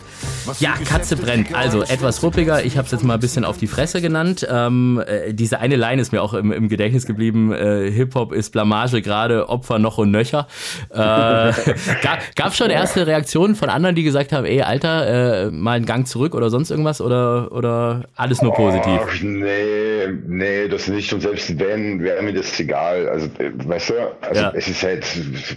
Was 0.44 0.60
ja, 0.60 0.74
Katze 0.86 1.16
brennt. 1.16 1.54
Also 1.54 1.82
etwas 1.82 2.22
ruppiger. 2.22 2.64
Ich 2.64 2.76
habe 2.76 2.86
es 2.86 2.92
jetzt 2.92 3.02
mal 3.02 3.14
ein 3.14 3.20
bisschen 3.20 3.44
auf 3.44 3.56
die 3.56 3.66
Fresse 3.66 4.02
genannt. 4.02 4.46
Ähm, 4.50 5.02
äh, 5.06 5.32
diese 5.32 5.60
eine 5.60 5.76
Line 5.76 6.00
ist 6.00 6.12
mir 6.12 6.22
auch 6.22 6.34
im, 6.34 6.52
im 6.52 6.68
Gedächtnis 6.68 7.06
geblieben. 7.06 7.52
Äh, 7.52 7.90
Hip-Hop 7.90 8.32
ist 8.32 8.52
Blamage, 8.52 9.00
gerade 9.00 9.48
Opfer 9.48 9.78
noch 9.78 9.98
und 9.98 10.10
nöcher. 10.10 10.46
Äh, 10.90 10.96
gab 12.34 12.48
es 12.48 12.56
schon 12.56 12.70
erste 12.70 13.06
Reaktionen 13.06 13.54
von 13.54 13.70
anderen, 13.70 13.96
die 13.96 14.02
gesagt 14.02 14.32
haben, 14.32 14.44
ey, 14.44 14.62
Alter, 14.62 15.46
äh, 15.46 15.50
mal 15.50 15.72
einen 15.72 15.86
Gang 15.86 16.06
zurück 16.06 16.34
oder 16.34 16.50
sonst 16.50 16.70
irgendwas? 16.70 17.00
Oder, 17.00 17.52
oder 17.52 18.04
alles 18.16 18.42
nur 18.42 18.52
positiv? 18.52 19.00
Ach, 19.02 19.22
nee, 19.22 20.08
nee, 20.26 20.68
das 20.68 20.88
nicht. 20.88 21.12
Und 21.12 21.20
selbst 21.22 21.58
wenn, 21.58 22.02
wäre 22.02 22.22
mir 22.22 22.34
das 22.34 22.58
egal. 22.60 23.08
Also, 23.08 23.26
äh, 23.38 23.50
weißt 23.54 23.90
du, 23.90 23.94
also 24.20 24.40
ja. 24.40 24.52
es 24.54 24.68
ist 24.68 24.82
halt, 24.82 25.04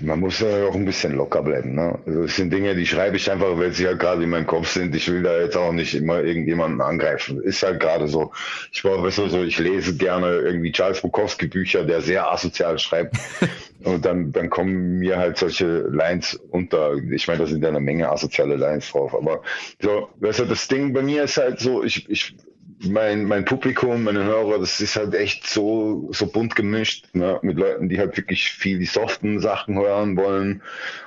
man 0.01 0.19
muss 0.19 0.39
ja 0.39 0.47
auch 0.69 0.75
ein 0.75 0.85
bisschen 0.85 1.15
locker 1.15 1.43
bleiben. 1.43 1.75
Ne? 1.75 1.97
Also, 2.05 2.27
sind 2.37 2.53
Dinge, 2.53 2.75
die 2.75 2.85
schreibe 2.85 3.17
ich 3.17 3.29
einfach, 3.29 3.57
weil 3.57 3.73
sie 3.73 3.85
halt 3.85 3.99
gerade 3.99 4.23
in 4.23 4.29
meinem 4.29 4.47
Kopf 4.47 4.69
sind. 4.69 4.95
Ich 4.95 5.11
will 5.11 5.23
da 5.23 5.39
jetzt 5.39 5.57
auch 5.57 5.73
nicht 5.73 5.93
immer 5.93 6.23
irgendjemanden 6.23 6.79
angreifen. 6.81 7.41
Ist 7.41 7.61
halt 7.63 7.79
gerade 7.79 8.07
so. 8.07 8.31
Ich 8.71 8.83
war, 8.85 9.03
weißt 9.03 9.17
du, 9.17 9.27
so, 9.27 9.43
ich 9.43 9.59
lese 9.59 9.95
gerne 9.97 10.37
irgendwie 10.37 10.71
Charles 10.71 11.01
Bukowski 11.01 11.47
Bücher, 11.47 11.83
der 11.83 12.01
sehr 12.01 12.31
asozial 12.31 12.79
schreibt. 12.79 13.17
Und 13.83 14.05
dann, 14.05 14.31
dann 14.31 14.49
kommen 14.49 14.99
mir 14.99 15.17
halt 15.17 15.37
solche 15.37 15.81
Lines 15.89 16.39
unter. 16.49 16.95
Ich 17.11 17.27
meine, 17.27 17.39
da 17.39 17.45
sind 17.45 17.61
ja 17.61 17.69
eine 17.69 17.79
Menge 17.79 18.09
asoziale 18.09 18.55
Lines 18.55 18.91
drauf. 18.91 19.13
Aber 19.13 19.41
so, 19.81 20.09
weißt 20.19 20.39
du, 20.39 20.45
das 20.45 20.67
Ding 20.67 20.93
bei 20.93 21.01
mir 21.01 21.23
ist 21.23 21.37
halt 21.37 21.59
so, 21.59 21.83
ich, 21.83 22.09
ich 22.09 22.35
mein, 22.79 23.25
mein 23.25 23.43
Publikum, 23.45 24.03
meine 24.03 24.23
Hörer, 24.23 24.59
das 24.59 24.79
ist 24.79 24.95
halt 24.95 25.15
echt 25.15 25.47
so, 25.47 26.09
so 26.11 26.27
bunt 26.27 26.55
gemischt, 26.55 27.07
ne? 27.13 27.39
mit 27.41 27.57
Leuten, 27.57 27.89
die 27.89 27.97
halt 27.97 28.15
wirklich 28.17 28.51
viel 28.51 28.77
die 28.77 28.85
soften 28.85 29.39
Sachen 29.39 29.79
hören 29.79 30.15
wollen. 30.15 30.61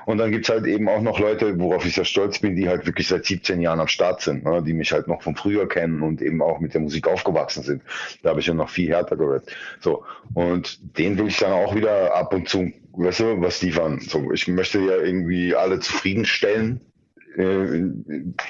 Und 0.05 0.19
dann 0.19 0.33
gibt's 0.33 0.49
halt 0.49 0.67
eben 0.67 0.89
auch 0.89 1.01
noch 1.01 1.21
Leute, 1.21 1.59
worauf 1.61 1.87
ich 1.87 1.95
sehr 1.95 2.05
stolz 2.05 2.41
bin, 2.41 2.57
die 2.57 2.69
halt 2.69 2.87
wirklich 2.87 3.07
seit 3.07 3.25
17 3.25 3.61
Jahren 3.61 3.79
am 3.79 3.87
Start 3.87 4.21
sind, 4.21 4.45
ne? 4.45 4.63
die 4.63 4.73
mich 4.73 4.93
halt 4.93 5.07
noch 5.07 5.23
von 5.23 5.37
früher 5.37 5.69
kennen 5.69 6.03
und 6.03 6.21
eben 6.23 6.43
auch 6.43 6.59
mit 6.59 6.75
der 6.75 6.81
Musik 6.81 7.07
aufgewachsen 7.07 7.63
sind. 7.63 7.83
Da 8.23 8.31
habe 8.31 8.41
ich 8.41 8.47
ja 8.47 8.55
noch 8.55 8.71
viel 8.71 8.89
härter 8.89 9.17
gehört. 9.17 9.45
So. 9.81 10.05
Und 10.35 10.99
den 10.99 11.19
will 11.19 11.29
ich 11.29 11.39
dann 11.39 11.53
auch 11.53 11.75
wieder 11.75 12.17
ab 12.17 12.35
und 12.35 12.49
zu, 12.49 12.73
weißt 12.95 13.21
du, 13.21 13.41
was 13.41 13.63
liefern. 13.63 14.01
So, 14.01 14.33
ich 14.33 14.49
möchte 14.49 14.81
ja 14.81 14.97
irgendwie 14.97 15.55
alle 15.55 15.79
zufriedenstellen 15.79 16.81
äh, 17.37 17.83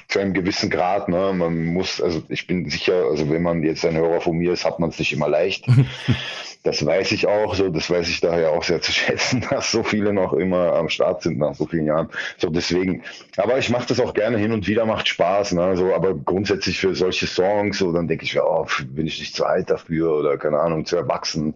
zu 0.08 0.18
einem 0.18 0.32
gewissen 0.32 0.70
Grad. 0.70 1.08
Ne? 1.08 1.32
Man 1.34 1.66
muss, 1.66 2.00
also 2.00 2.22
ich 2.28 2.46
bin 2.46 2.68
sicher, 2.70 3.06
also 3.10 3.30
wenn 3.30 3.42
man 3.42 3.62
jetzt 3.62 3.84
ein 3.84 3.96
Hörer 3.96 4.20
von 4.20 4.36
mir 4.36 4.52
ist, 4.52 4.64
hat 4.64 4.78
man 4.78 4.90
es 4.90 4.98
nicht 4.98 5.12
immer 5.12 5.28
leicht. 5.28 5.66
das 6.62 6.84
weiß 6.84 7.12
ich 7.12 7.26
auch, 7.26 7.54
so 7.54 7.68
das 7.68 7.88
weiß 7.88 8.08
ich 8.08 8.20
daher 8.20 8.50
auch 8.50 8.64
sehr 8.64 8.80
zu 8.80 8.92
schätzen, 8.92 9.46
dass 9.50 9.70
so 9.70 9.82
viele 9.82 10.12
noch 10.12 10.32
immer 10.32 10.74
am 10.74 10.88
Start 10.88 11.22
sind 11.22 11.38
nach 11.38 11.54
so 11.54 11.66
vielen 11.66 11.86
Jahren. 11.86 12.08
So 12.38 12.50
deswegen, 12.50 13.02
aber 13.36 13.58
ich 13.58 13.70
mache 13.70 13.88
das 13.88 14.00
auch 14.00 14.14
gerne 14.14 14.38
hin 14.38 14.52
und 14.52 14.66
wieder, 14.66 14.84
macht 14.86 15.08
Spaß, 15.08 15.52
ne? 15.52 15.76
So, 15.76 15.94
aber 15.94 16.14
grundsätzlich 16.14 16.78
für 16.78 16.94
solche 16.94 17.26
Songs, 17.26 17.78
so 17.78 17.92
dann 17.92 18.08
denke 18.08 18.24
ich, 18.24 18.38
oh, 18.40 18.66
bin 18.88 19.06
ich 19.06 19.18
nicht 19.18 19.34
zu 19.34 19.44
alt 19.44 19.70
dafür 19.70 20.14
oder 20.16 20.36
keine 20.36 20.60
Ahnung, 20.60 20.84
zu 20.84 20.96
erwachsen. 20.96 21.54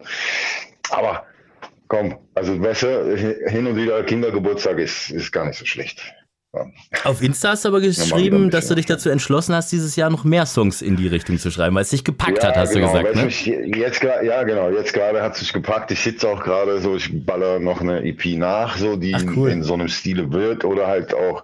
Aber 0.89 1.25
komm, 1.87 2.17
also 2.33 2.59
weißt 2.61 2.83
du, 2.83 3.17
hin 3.47 3.67
und 3.67 3.75
wieder 3.75 4.03
Kindergeburtstag 4.03 4.79
ist, 4.79 5.11
ist 5.11 5.31
gar 5.31 5.45
nicht 5.45 5.57
so 5.57 5.65
schlecht. 5.65 6.01
Auf 7.03 7.21
Insta 7.21 7.49
hast 7.49 7.65
du 7.65 7.69
aber 7.69 7.81
geschrieben, 7.81 8.49
dass 8.49 8.67
du 8.67 8.75
dich 8.75 8.85
dazu 8.85 9.09
entschlossen 9.09 9.55
hast, 9.55 9.71
dieses 9.71 9.95
Jahr 9.95 10.09
noch 10.09 10.23
mehr 10.23 10.45
Songs 10.45 10.81
in 10.81 10.95
die 10.95 11.07
Richtung 11.07 11.37
zu 11.37 11.51
schreiben, 11.51 11.75
weil 11.75 11.83
es 11.83 11.89
dich 11.89 12.03
gepackt 12.03 12.43
ja, 12.43 12.49
hat, 12.49 12.57
hast 12.57 12.73
genau, 12.73 12.93
du 12.93 12.99
gesagt. 12.99 13.15
Ne? 13.15 13.25
Mich 13.25 13.45
jetzt, 13.45 14.03
ja, 14.03 14.43
genau, 14.43 14.69
jetzt 14.69 14.93
gerade 14.93 15.21
hat 15.21 15.33
es 15.33 15.39
sich 15.39 15.53
gepackt. 15.53 15.91
Ich 15.91 15.99
sitze 15.99 16.27
auch 16.27 16.43
gerade 16.43 16.79
so, 16.79 16.95
ich 16.95 17.25
baller 17.25 17.59
noch 17.59 17.81
eine 17.81 18.03
EP 18.03 18.37
nach, 18.37 18.77
so 18.77 18.95
die 18.95 19.15
Ach, 19.15 19.23
cool. 19.35 19.49
in 19.49 19.63
so 19.63 19.73
einem 19.73 19.87
Stile 19.87 20.31
wird 20.31 20.65
oder 20.65 20.87
halt 20.87 21.13
auch, 21.13 21.43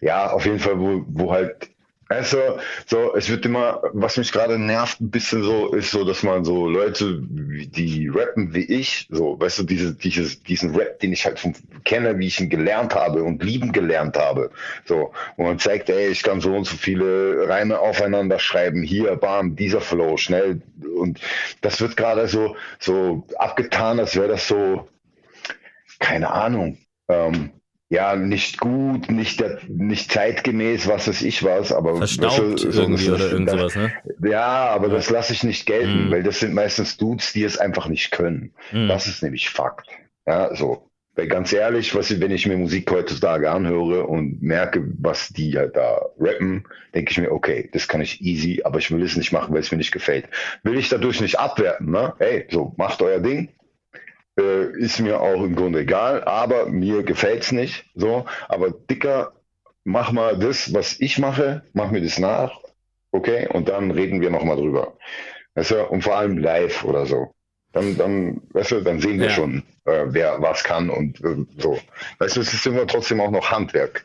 ja, 0.00 0.30
auf 0.30 0.44
jeden 0.44 0.58
Fall, 0.58 0.78
wo, 0.78 1.04
wo 1.08 1.32
halt 1.32 1.70
also, 2.08 2.58
so, 2.86 3.16
es 3.16 3.28
wird 3.28 3.44
immer, 3.46 3.82
was 3.92 4.16
mich 4.16 4.30
gerade 4.30 4.58
nervt 4.58 5.00
ein 5.00 5.10
bisschen 5.10 5.42
so, 5.42 5.74
ist 5.74 5.90
so, 5.90 6.04
dass 6.04 6.22
man 6.22 6.44
so 6.44 6.68
Leute, 6.68 7.20
die 7.20 8.08
rappen 8.08 8.54
wie 8.54 8.64
ich, 8.64 9.08
so, 9.10 9.40
weißt 9.40 9.60
du, 9.60 9.62
diese, 9.64 9.94
dieses, 9.94 10.40
diesen 10.44 10.76
Rap, 10.76 11.00
den 11.00 11.12
ich 11.12 11.24
halt 11.24 11.40
von, 11.40 11.54
kenne, 11.84 12.16
wie 12.18 12.28
ich 12.28 12.40
ihn 12.40 12.48
gelernt 12.48 12.94
habe 12.94 13.24
und 13.24 13.42
lieben 13.42 13.72
gelernt 13.72 14.16
habe, 14.16 14.50
so, 14.84 15.12
wo 15.36 15.44
man 15.44 15.58
zeigt, 15.58 15.90
ey, 15.90 16.08
ich 16.08 16.22
kann 16.22 16.40
so 16.40 16.54
und 16.54 16.64
so 16.64 16.76
viele 16.76 17.48
Reime 17.48 17.80
aufeinander 17.80 18.38
schreiben, 18.38 18.84
hier, 18.84 19.16
bam, 19.16 19.56
dieser 19.56 19.80
Flow, 19.80 20.16
schnell, 20.16 20.62
und 20.96 21.18
das 21.60 21.80
wird 21.80 21.96
gerade 21.96 22.28
so, 22.28 22.54
so 22.78 23.26
abgetan, 23.36 23.98
als 23.98 24.14
wäre 24.14 24.28
das 24.28 24.46
so, 24.46 24.88
keine 25.98 26.30
Ahnung, 26.30 26.78
ähm, 27.08 27.50
ja, 27.88 28.16
nicht 28.16 28.58
gut, 28.58 29.10
nicht, 29.10 29.42
nicht 29.68 30.10
zeitgemäß, 30.10 30.88
was 30.88 31.06
weiß 31.06 31.22
ich 31.22 31.44
was, 31.44 31.72
aber 31.72 31.96
Verstaubt 31.96 32.58
so, 32.58 32.68
irgendwie 32.68 33.10
oder 33.10 33.30
irgend 33.30 33.50
sowas, 33.50 33.76
ne? 33.76 33.92
Ja, 34.24 34.68
aber 34.70 34.88
ja. 34.88 34.94
das 34.94 35.10
lasse 35.10 35.32
ich 35.32 35.44
nicht 35.44 35.66
gelten, 35.66 36.06
mhm. 36.06 36.10
weil 36.10 36.22
das 36.24 36.40
sind 36.40 36.52
meistens 36.52 36.96
Dudes, 36.96 37.32
die 37.32 37.44
es 37.44 37.58
einfach 37.58 37.86
nicht 37.88 38.10
können. 38.10 38.52
Mhm. 38.72 38.88
Das 38.88 39.06
ist 39.06 39.22
nämlich 39.22 39.50
Fakt. 39.50 39.88
Ja, 40.26 40.54
so. 40.54 40.90
Weil 41.14 41.28
ganz 41.28 41.50
ehrlich, 41.52 41.94
was, 41.94 42.20
wenn 42.20 42.30
ich 42.30 42.46
mir 42.46 42.58
Musik 42.58 42.90
heutzutage 42.90 43.50
anhöre 43.50 44.04
und 44.06 44.42
merke, 44.42 44.84
was 44.98 45.28
die 45.28 45.56
halt 45.56 45.74
da 45.74 46.04
rappen, 46.18 46.64
denke 46.94 47.12
ich 47.12 47.18
mir, 47.18 47.32
okay, 47.32 47.70
das 47.72 47.88
kann 47.88 48.02
ich 48.02 48.20
easy, 48.20 48.60
aber 48.64 48.80
ich 48.80 48.90
will 48.90 49.02
es 49.02 49.16
nicht 49.16 49.32
machen, 49.32 49.54
weil 49.54 49.60
es 49.60 49.70
mir 49.70 49.78
nicht 49.78 49.92
gefällt. 49.92 50.28
Will 50.62 50.76
ich 50.76 50.90
dadurch 50.90 51.22
nicht 51.22 51.38
abwerten, 51.38 51.90
ne? 51.90 52.12
Hey, 52.18 52.46
so, 52.50 52.74
macht 52.76 53.00
euer 53.00 53.20
Ding, 53.20 53.48
äh, 54.38 54.78
ist 54.78 55.00
mir 55.00 55.20
auch 55.20 55.42
im 55.42 55.56
Grunde 55.56 55.80
egal, 55.80 56.24
aber 56.24 56.66
mir 56.66 57.02
gefällt's 57.02 57.52
nicht. 57.52 57.86
So, 57.94 58.26
aber 58.48 58.70
dicker, 58.70 59.32
mach 59.84 60.12
mal 60.12 60.38
das, 60.38 60.72
was 60.74 61.00
ich 61.00 61.18
mache, 61.18 61.62
mach 61.72 61.90
mir 61.90 62.02
das 62.02 62.18
nach, 62.18 62.60
okay, 63.12 63.48
und 63.48 63.68
dann 63.68 63.90
reden 63.90 64.20
wir 64.20 64.30
nochmal 64.30 64.56
drüber. 64.56 64.96
Weißt 65.54 65.70
du, 65.70 65.86
und 65.86 66.02
vor 66.02 66.16
allem 66.16 66.38
live 66.38 66.84
oder 66.84 67.06
so. 67.06 67.32
Dann, 67.72 67.96
dann, 67.96 68.42
weißt 68.50 68.72
du, 68.72 68.80
dann 68.80 69.00
sehen 69.00 69.18
wir 69.18 69.26
ja. 69.26 69.32
schon, 69.32 69.62
äh, 69.84 70.06
wer 70.06 70.40
was 70.40 70.64
kann 70.64 70.90
und 70.90 71.20
äh, 71.22 71.44
so. 71.58 71.78
Weißt 72.18 72.36
du, 72.36 72.40
es 72.40 72.52
ist 72.52 72.66
immer 72.66 72.86
trotzdem 72.86 73.20
auch 73.20 73.30
noch 73.30 73.50
Handwerk. 73.50 74.04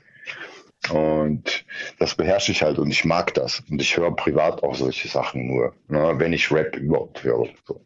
Und 0.89 1.63
das 1.99 2.15
beherrsche 2.15 2.51
ich 2.51 2.63
halt 2.63 2.79
und 2.79 2.89
ich 2.89 3.05
mag 3.05 3.33
das. 3.33 3.63
Und 3.69 3.81
ich 3.81 3.95
höre 3.95 4.15
privat 4.15 4.63
auch 4.63 4.75
solche 4.75 5.07
Sachen 5.07 5.47
nur, 5.47 5.75
ne, 5.87 6.13
wenn 6.17 6.33
ich 6.33 6.51
Rap 6.51 6.75
überhaupt 6.75 7.23
höre. 7.23 7.47
So. 7.65 7.81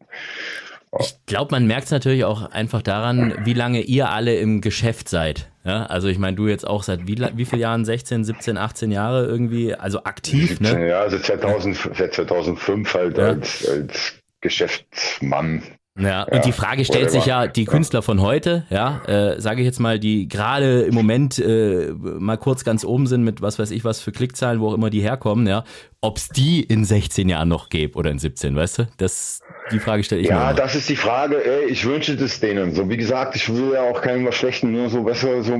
Ich 1.00 1.16
glaube, 1.26 1.52
man 1.52 1.68
merkt 1.68 1.86
es 1.86 1.92
natürlich 1.92 2.24
auch 2.26 2.52
einfach 2.52 2.82
daran, 2.82 3.34
wie 3.44 3.54
lange 3.54 3.82
ihr 3.82 4.10
alle 4.10 4.36
im 4.36 4.62
Geschäft 4.62 5.10
seid. 5.10 5.50
Ja, 5.64 5.86
also 5.88 6.08
ich 6.08 6.20
meine, 6.20 6.36
du 6.36 6.48
jetzt 6.48 6.66
auch 6.66 6.84
seit 6.84 7.08
wie, 7.08 7.18
wie 7.36 7.46
vielen 7.46 7.62
Jahren? 7.62 7.86
16, 7.86 8.24
17, 8.24 8.58
18 8.58 8.92
Jahre 8.92 9.26
irgendwie, 9.26 9.74
also 9.74 10.04
aktiv, 10.04 10.60
ne? 10.60 10.90
Ja, 10.90 11.00
also 11.02 11.18
2000, 11.18 11.90
seit 11.94 12.14
2005 12.14 12.94
halt 12.94 13.18
ja. 13.18 13.26
als, 13.26 13.68
als 13.68 14.14
Geschäftsmann 14.42 15.64
ja, 15.98 16.24
und 16.24 16.44
die 16.44 16.52
Frage 16.52 16.84
stellt 16.84 17.10
sich 17.10 17.26
ja, 17.26 17.48
die 17.48 17.64
Künstler 17.64 18.02
von 18.02 18.20
heute, 18.20 18.66
ja, 18.70 19.02
äh, 19.06 19.40
sage 19.40 19.62
ich 19.62 19.66
jetzt 19.66 19.80
mal, 19.80 19.98
die 19.98 20.28
gerade 20.28 20.82
im 20.82 20.94
Moment 20.94 21.40
äh, 21.40 21.94
mal 21.94 22.38
kurz 22.38 22.66
ganz 22.66 22.84
oben 22.84 23.08
sind 23.08 23.24
mit 23.24 23.42
was 23.42 23.60
weiß 23.60 23.72
ich 23.72 23.86
was 23.86 24.02
für 24.02 24.12
Klickzahlen, 24.12 24.60
wo 24.60 24.68
auch 24.68 24.74
immer 24.74 24.90
die 24.90 25.00
herkommen, 25.00 25.48
ja, 25.48 25.64
ob 26.02 26.18
es 26.18 26.28
die 26.28 26.62
in 26.62 26.84
16 26.84 27.30
Jahren 27.30 27.48
noch 27.48 27.70
gäbe 27.70 27.98
oder 27.98 28.12
in 28.12 28.20
17, 28.20 28.58
weißt 28.58 28.80
du? 28.80 28.88
Das, 28.98 29.40
die 29.72 29.80
Frage 29.80 30.04
stelle 30.04 30.22
ich 30.22 30.28
ja, 30.28 30.36
mir. 30.36 30.42
Ja, 30.42 30.54
das 30.54 30.76
ist 30.76 30.90
die 30.90 30.96
Frage, 30.96 31.44
ey, 31.44 31.66
ich 31.66 31.86
wünsche 31.86 32.16
das 32.16 32.40
denen. 32.40 32.74
So, 32.74 32.90
wie 32.90 32.98
gesagt, 32.98 33.36
ich 33.36 33.54
will 33.54 33.74
ja 33.74 33.82
auch 33.82 34.02
keinem 34.02 34.26
was 34.26 34.36
Schlechten, 34.36 34.72
nur 34.72 34.90
so 34.90 35.04
besser, 35.04 35.44
so, 35.44 35.54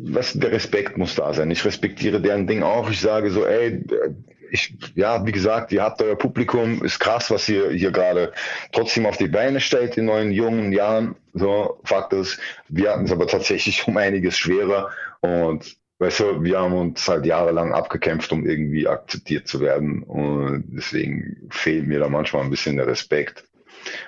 was, 0.00 0.32
der 0.34 0.52
Respekt 0.52 0.96
muss 0.96 1.14
da 1.14 1.32
sein. 1.32 1.50
Ich 1.50 1.64
respektiere 1.64 2.20
deren 2.20 2.46
Ding 2.46 2.62
auch. 2.62 2.90
Ich 2.90 3.00
sage 3.00 3.30
so, 3.30 3.44
ey, 3.46 3.82
ich, 4.50 4.74
ja, 4.94 5.24
wie 5.26 5.32
gesagt, 5.32 5.72
ihr 5.72 5.82
habt 5.82 6.00
euer 6.02 6.16
Publikum, 6.16 6.82
ist 6.82 6.98
krass, 6.98 7.30
was 7.30 7.48
ihr 7.48 7.70
hier 7.70 7.90
gerade 7.90 8.32
trotzdem 8.72 9.06
auf 9.06 9.16
die 9.16 9.28
Beine 9.28 9.60
stellt 9.60 9.96
in 9.96 10.06
neuen 10.06 10.32
jungen 10.32 10.72
Jahren. 10.72 11.16
So, 11.34 11.80
Fakt 11.84 12.12
ist, 12.12 12.38
wir 12.68 12.90
hatten 12.90 13.04
es 13.04 13.12
aber 13.12 13.26
tatsächlich 13.26 13.84
um 13.86 13.96
einiges 13.96 14.36
schwerer 14.36 14.90
und 15.20 15.76
weißt 15.98 16.20
du, 16.20 16.42
wir 16.42 16.58
haben 16.58 16.74
uns 16.74 17.06
halt 17.08 17.26
jahrelang 17.26 17.72
abgekämpft, 17.72 18.32
um 18.32 18.46
irgendwie 18.46 18.86
akzeptiert 18.86 19.48
zu 19.48 19.60
werden 19.60 20.02
und 20.02 20.64
deswegen 20.68 21.48
fehlt 21.50 21.86
mir 21.86 21.98
da 21.98 22.08
manchmal 22.08 22.42
ein 22.42 22.50
bisschen 22.50 22.76
der 22.76 22.86
Respekt. 22.86 23.44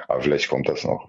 Aber 0.08 0.20
vielleicht 0.20 0.48
kommt 0.48 0.68
das 0.68 0.84
noch. 0.84 1.08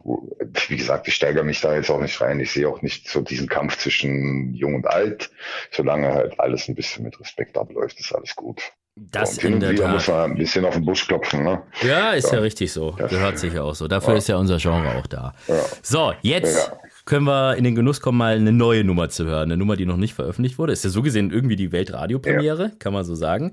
Wie 0.67 0.77
gesagt, 0.77 1.07
ich 1.07 1.15
steigere 1.15 1.43
mich 1.43 1.61
da 1.61 1.75
jetzt 1.75 1.89
auch 1.89 1.99
nicht 1.99 2.19
rein. 2.21 2.39
Ich 2.39 2.51
sehe 2.51 2.69
auch 2.69 2.81
nicht 2.81 3.09
so 3.09 3.21
diesen 3.21 3.49
Kampf 3.49 3.77
zwischen 3.77 4.53
Jung 4.53 4.75
und 4.75 4.87
Alt. 4.87 5.31
Solange 5.71 6.13
halt 6.13 6.39
alles 6.39 6.67
ein 6.67 6.75
bisschen 6.75 7.03
mit 7.03 7.19
Respekt 7.19 7.57
abläuft, 7.57 7.99
ist 7.99 8.13
alles 8.15 8.35
gut. 8.35 8.61
Das 8.95 9.37
in 9.37 9.59
der 9.59 9.75
Tat. 9.75 9.93
muss 9.93 10.07
man 10.07 10.31
ein 10.31 10.37
bisschen 10.37 10.65
auf 10.65 10.73
den 10.73 10.85
Busch 10.85 11.07
klopfen, 11.07 11.43
ne? 11.43 11.63
Ja, 11.81 12.11
ist 12.11 12.29
ja, 12.29 12.35
ja 12.35 12.39
richtig 12.41 12.71
so. 12.71 12.91
Gehört 12.91 13.39
sich 13.39 13.57
auch 13.57 13.73
so. 13.73 13.87
Dafür 13.87 14.13
ja. 14.13 14.17
ist 14.17 14.27
ja 14.27 14.37
unser 14.37 14.57
Genre 14.57 14.97
auch 14.97 15.07
da. 15.07 15.33
Ja. 15.47 15.65
So, 15.81 16.13
jetzt 16.21 16.71
können 17.05 17.25
wir 17.25 17.55
in 17.55 17.63
den 17.63 17.75
Genuss 17.75 18.01
kommen, 18.01 18.17
mal 18.17 18.35
eine 18.35 18.51
neue 18.51 18.83
Nummer 18.83 19.09
zu 19.09 19.25
hören. 19.25 19.43
Eine 19.43 19.57
Nummer, 19.57 19.75
die 19.75 19.85
noch 19.85 19.97
nicht 19.97 20.13
veröffentlicht 20.13 20.57
wurde. 20.57 20.73
Ist 20.73 20.83
ja 20.83 20.89
so 20.89 21.01
gesehen 21.01 21.31
irgendwie 21.31 21.55
die 21.55 21.71
Weltradiopremiere, 21.71 22.71
kann 22.79 22.93
man 22.93 23.03
so 23.03 23.15
sagen. 23.15 23.51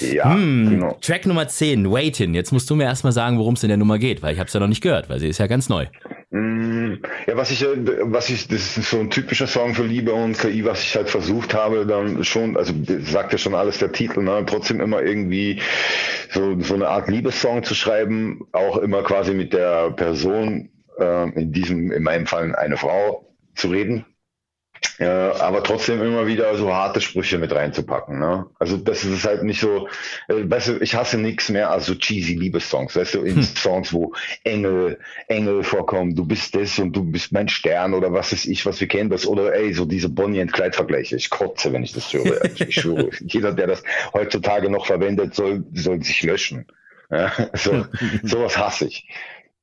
Ja, 0.00 0.34
hm, 0.34 0.70
genau. 0.70 0.98
Track 1.00 1.26
Nummer 1.26 1.48
10, 1.48 1.90
Waitin. 1.90 2.34
Jetzt 2.34 2.52
musst 2.52 2.68
du 2.70 2.76
mir 2.76 2.84
erstmal 2.84 3.12
sagen, 3.12 3.38
worum 3.38 3.54
es 3.54 3.62
in 3.62 3.68
der 3.68 3.78
Nummer 3.78 3.98
geht, 3.98 4.22
weil 4.22 4.32
ich 4.32 4.38
habe 4.38 4.48
es 4.48 4.54
ja 4.54 4.60
noch 4.60 4.68
nicht 4.68 4.82
gehört, 4.82 5.08
weil 5.08 5.20
sie 5.20 5.28
ist 5.28 5.38
ja 5.38 5.46
ganz 5.46 5.68
neu. 5.68 5.86
Mm, 6.30 6.94
ja, 7.28 7.36
was 7.36 7.52
ich, 7.52 7.62
äh, 7.62 7.76
was 8.02 8.28
ich, 8.28 8.48
das 8.48 8.76
ist 8.76 8.90
so 8.90 8.98
ein 8.98 9.08
typischer 9.08 9.46
Song 9.46 9.74
für 9.74 9.84
Liebe 9.84 10.12
und 10.12 10.36
KI, 10.36 10.64
was 10.64 10.82
ich 10.82 10.96
halt 10.96 11.08
versucht 11.08 11.54
habe, 11.54 11.86
dann 11.86 12.24
schon, 12.24 12.56
also 12.56 12.74
sagt 13.02 13.32
ja 13.32 13.38
schon 13.38 13.54
alles 13.54 13.78
der 13.78 13.92
Titel, 13.92 14.22
ne, 14.22 14.42
trotzdem 14.44 14.80
immer 14.80 15.00
irgendwie 15.00 15.60
so, 16.30 16.60
so 16.60 16.74
eine 16.74 16.88
Art 16.88 17.08
Liebessong 17.08 17.62
zu 17.62 17.76
schreiben, 17.76 18.46
auch 18.50 18.78
immer 18.78 19.04
quasi 19.04 19.32
mit 19.32 19.52
der 19.52 19.92
Person, 19.92 20.70
äh, 20.98 21.30
in 21.40 21.52
diesem, 21.52 21.90
in 21.92 22.02
meinem 22.02 22.26
Fall 22.26 22.54
eine 22.54 22.76
Frau, 22.76 23.24
zu 23.54 23.68
reden. 23.68 24.04
äh, 24.98 25.06
aber 25.06 25.62
trotzdem 25.62 26.02
immer 26.02 26.26
wieder 26.26 26.54
so 26.56 26.72
harte 26.72 27.00
Sprüche 27.00 27.38
mit 27.38 27.52
reinzupacken. 27.52 28.18
Ne? 28.18 28.46
Also 28.58 28.76
das 28.76 29.04
ist 29.04 29.24
halt 29.24 29.42
nicht 29.42 29.60
so, 29.60 29.88
äh, 30.28 30.34
weißt 30.44 30.68
du, 30.68 30.82
ich 30.82 30.94
hasse 30.94 31.18
nichts 31.18 31.48
mehr 31.48 31.70
als 31.70 31.86
so 31.86 31.94
cheesy 31.94 32.34
Liebessongs, 32.34 32.94
weißt 32.94 33.14
du, 33.14 33.22
in 33.22 33.36
hm. 33.36 33.42
Songs, 33.42 33.92
wo 33.92 34.12
Engel, 34.44 34.98
Engel 35.28 35.62
vorkommen, 35.62 36.14
du 36.14 36.26
bist 36.26 36.54
das 36.54 36.78
und 36.78 36.92
du 36.94 37.04
bist 37.04 37.32
mein 37.32 37.48
Stern 37.48 37.94
oder 37.94 38.12
was 38.12 38.32
ist 38.32 38.46
ich, 38.46 38.66
was 38.66 38.80
wir 38.80 38.88
kennen 38.88 39.10
das, 39.10 39.26
oder 39.26 39.54
ey, 39.54 39.72
so 39.72 39.84
diese 39.84 40.08
Bonnie 40.08 40.40
and 40.40 40.52
Clyde 40.52 40.74
Vergleiche. 40.74 41.16
Ich 41.16 41.30
kotze, 41.30 41.72
wenn 41.72 41.82
ich 41.82 41.92
das 41.92 42.12
höre. 42.12 42.44
ich 42.44 42.74
schwöre, 42.80 43.10
jeder, 43.20 43.52
der 43.52 43.68
das 43.68 43.82
heutzutage 44.12 44.68
noch 44.68 44.86
verwendet, 44.86 45.34
soll, 45.34 45.64
soll 45.72 46.02
sich 46.02 46.22
löschen. 46.22 46.66
Ja, 47.10 47.32
so, 47.54 47.86
sowas 48.22 48.58
hasse 48.58 48.86
ich. 48.86 49.08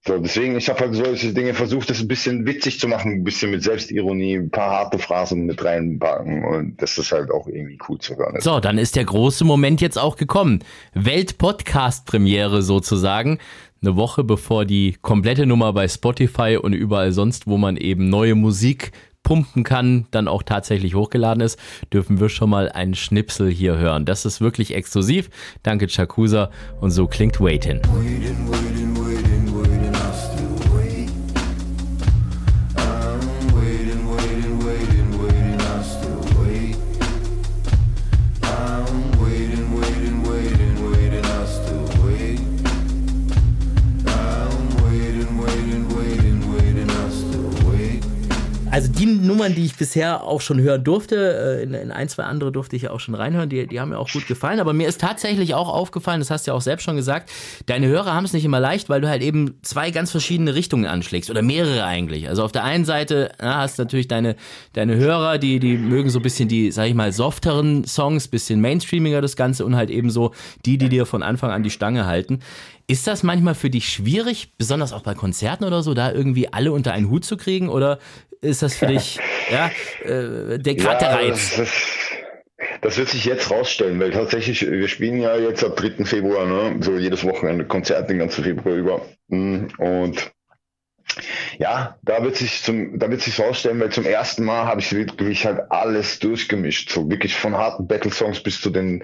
So, 0.08 0.18
deswegen, 0.18 0.58
ich 0.58 0.68
habe 0.68 0.80
halt 0.80 0.96
solche 0.96 1.32
Dinge 1.32 1.54
versucht, 1.54 1.92
das 1.92 2.00
ein 2.02 2.08
bisschen 2.08 2.48
witzig 2.48 2.80
zu 2.80 2.88
machen, 2.88 3.12
ein 3.12 3.24
bisschen 3.24 3.52
mit 3.52 3.62
Selbstironie, 3.62 4.34
ein 4.34 4.50
paar 4.50 4.72
harte 4.72 4.98
Phrasen 4.98 5.46
mit 5.46 5.64
reinpacken 5.64 6.44
und 6.44 6.82
das 6.82 6.98
ist 6.98 7.12
halt 7.12 7.30
auch 7.30 7.46
irgendwie 7.46 7.78
cool 7.88 8.00
zu 8.00 8.16
hören. 8.18 8.42
So, 8.42 8.60
dann 8.60 8.80
ist 8.80 8.96
der 8.96 9.06
große 9.06 9.46
Moment 9.46 9.80
jetzt 9.80 10.00
auch 10.00 10.16
gekommen. 10.16 10.64
Welt-Podcast-Premiere 10.96 12.64
sozusagen. 12.64 13.38
Eine 13.84 13.96
Woche 13.96 14.24
bevor 14.24 14.66
die 14.66 14.98
komplette 15.04 15.46
Nummer 15.46 15.72
bei 15.72 15.88
Spotify 15.88 16.58
und 16.60 16.74
überall 16.74 17.12
sonst, 17.12 17.46
wo 17.46 17.58
man 17.58 17.78
eben 17.78 18.10
neue 18.10 18.34
Musik 18.34 18.94
pumpen 19.22 19.64
kann, 19.64 20.08
dann 20.10 20.28
auch 20.28 20.42
tatsächlich 20.42 20.96
hochgeladen 20.96 21.44
ist, 21.44 21.60
dürfen 21.94 22.20
wir 22.20 22.30
schon 22.30 22.50
mal 22.50 22.70
einen 22.70 22.96
Schnipsel 22.96 23.52
hier 23.52 23.78
hören. 23.78 24.06
Das 24.06 24.26
ist 24.26 24.42
wirklich 24.42 24.74
exklusiv. 24.74 25.30
Danke 25.62 25.86
Chakusa 25.86 26.50
und 26.80 26.90
so 26.90 27.06
klingt 27.06 27.38
Waitin'. 27.38 27.82
Waitin', 27.84 28.50
waitin'. 28.50 28.71
Nummern, 49.42 49.56
die 49.56 49.66
ich 49.66 49.76
bisher 49.76 50.24
auch 50.24 50.40
schon 50.40 50.62
hören 50.62 50.84
durfte, 50.84 51.16
äh, 51.60 51.64
in, 51.64 51.74
in, 51.74 51.92
ein, 51.92 52.08
zwei 52.10 52.24
andere 52.26 52.52
durfte 52.52 52.76
ich 52.76 52.84
ja 52.84 52.92
auch 52.92 53.00
schon 53.00 53.16
reinhören, 53.16 53.50
die, 53.50 53.66
die 53.66 53.80
haben 53.80 53.90
mir 53.90 53.98
auch 53.98 54.12
gut 54.12 54.28
gefallen. 54.28 54.60
Aber 54.60 54.72
mir 54.72 54.88
ist 54.88 55.02
tatsächlich 55.02 55.56
auch 55.56 55.68
aufgefallen, 55.68 56.20
das 56.20 56.30
hast 56.30 56.46
du 56.46 56.52
ja 56.52 56.56
auch 56.56 56.62
selbst 56.62 56.84
schon 56.84 56.96
gesagt, 56.96 57.32
deine 57.66 57.88
Hörer 57.88 58.14
haben 58.14 58.24
es 58.24 58.34
nicht 58.34 58.46
immer 58.46 58.60
leicht, 58.60 58.88
weil 58.88 59.02
du 59.02 59.10
halt 59.10 59.24
eben 59.24 59.56
zwei 59.64 59.90
ganz 59.90 60.12
verschiedene 60.12 60.54
Richtungen 60.54 60.86
anschlägst 60.86 61.32
oder 61.32 61.42
mehrere 61.42 61.86
eigentlich. 61.86 62.30
Also 62.30 62.44
auf 62.44 62.52
der 62.52 62.64
einen 62.64 62.86
Seite 62.86 63.32
na, 63.40 63.58
hast 63.62 63.80
du 63.80 63.84
natürlich 63.84 64.08
deine, 64.08 64.36
deine 64.74 64.96
Hörer, 64.96 65.40
die, 65.40 65.60
die 65.60 65.76
mögen 65.76 66.12
so 66.12 66.20
ein 66.20 66.24
bisschen 66.24 66.48
die, 66.48 66.72
sag 66.72 66.86
ich 66.88 66.94
mal, 66.94 67.12
softeren 67.12 67.84
Songs, 67.86 68.28
bisschen 68.28 68.62
mainstreamiger 68.62 69.22
das 69.22 69.36
Ganze 69.36 69.66
und 69.66 69.76
halt 69.76 69.90
eben 69.90 70.12
so 70.12 70.34
die, 70.68 70.78
die 70.78 70.90
dir 70.90 71.08
von 71.08 71.24
Anfang 71.24 71.50
an 71.50 71.64
die 71.64 71.72
Stange 71.72 72.06
halten. 72.06 72.42
Ist 72.86 73.08
das 73.08 73.24
manchmal 73.24 73.56
für 73.56 73.70
dich 73.72 73.90
schwierig, 73.90 74.54
besonders 74.58 74.94
auch 74.94 75.02
bei 75.02 75.16
Konzerten 75.16 75.64
oder 75.64 75.82
so, 75.82 75.94
da 75.94 76.12
irgendwie 76.12 76.52
alle 76.52 76.72
unter 76.72 76.92
einen 76.92 77.10
Hut 77.10 77.26
zu 77.26 77.38
kriegen? 77.38 77.70
Oder 77.70 78.00
ist 78.42 78.62
das 78.62 78.76
für 78.76 78.88
dich 78.88 79.20
ja, 79.52 79.72
äh, 80.04 80.60
der, 80.60 80.74
ja, 80.74 80.96
der 80.96 81.10
Reiz? 81.14 81.56
Das, 81.58 81.72
das, 82.82 82.98
wird 82.98 83.10
sich 83.10 83.26
jetzt 83.26 83.52
rausstellen, 83.52 84.00
weil 84.00 84.12
tatsächlich, 84.12 84.62
wir 84.70 84.88
spielen 84.88 85.20
ja 85.20 85.38
jetzt 85.38 85.64
ab 85.64 85.76
3. 85.76 86.06
Februar, 86.06 86.46
ne? 86.46 86.78
so 86.82 86.98
jedes 86.98 87.24
Wochenende 87.24 87.66
Konzert 87.66 88.10
den 88.10 88.20
ganzen 88.20 88.44
Februar 88.44 88.76
über. 88.76 89.06
Mm, 89.28 89.68
und 89.78 90.32
ja, 91.58 91.98
da 92.04 92.24
wird 92.24 92.38
sich 92.38 92.64
zum, 92.64 92.98
da 92.98 93.10
wird 93.10 93.22
sich 93.22 93.40
rausstellen, 93.40 93.80
weil 93.80 93.92
zum 93.92 94.06
ersten 94.06 94.44
Mal 94.44 94.66
habe 94.66 94.82
ich 94.82 94.94
wirklich 94.94 95.46
halt 95.46 95.60
alles 95.70 96.20
durchgemischt, 96.20 96.90
so 96.90 97.10
wirklich 97.10 97.36
von 97.36 97.56
harten 97.56 97.88
Battle-Songs 97.88 98.42
bis 98.42 98.62
zu 98.62 98.70
den, 98.70 99.04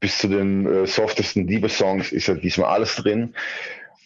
bis 0.00 0.18
zu 0.18 0.28
den 0.28 0.66
äh, 0.66 0.86
softesten 0.86 1.46
Liebe-Songs 1.46 2.12
ist 2.12 2.28
ja 2.28 2.34
diesmal 2.34 2.70
alles 2.70 2.96
drin. 2.96 3.34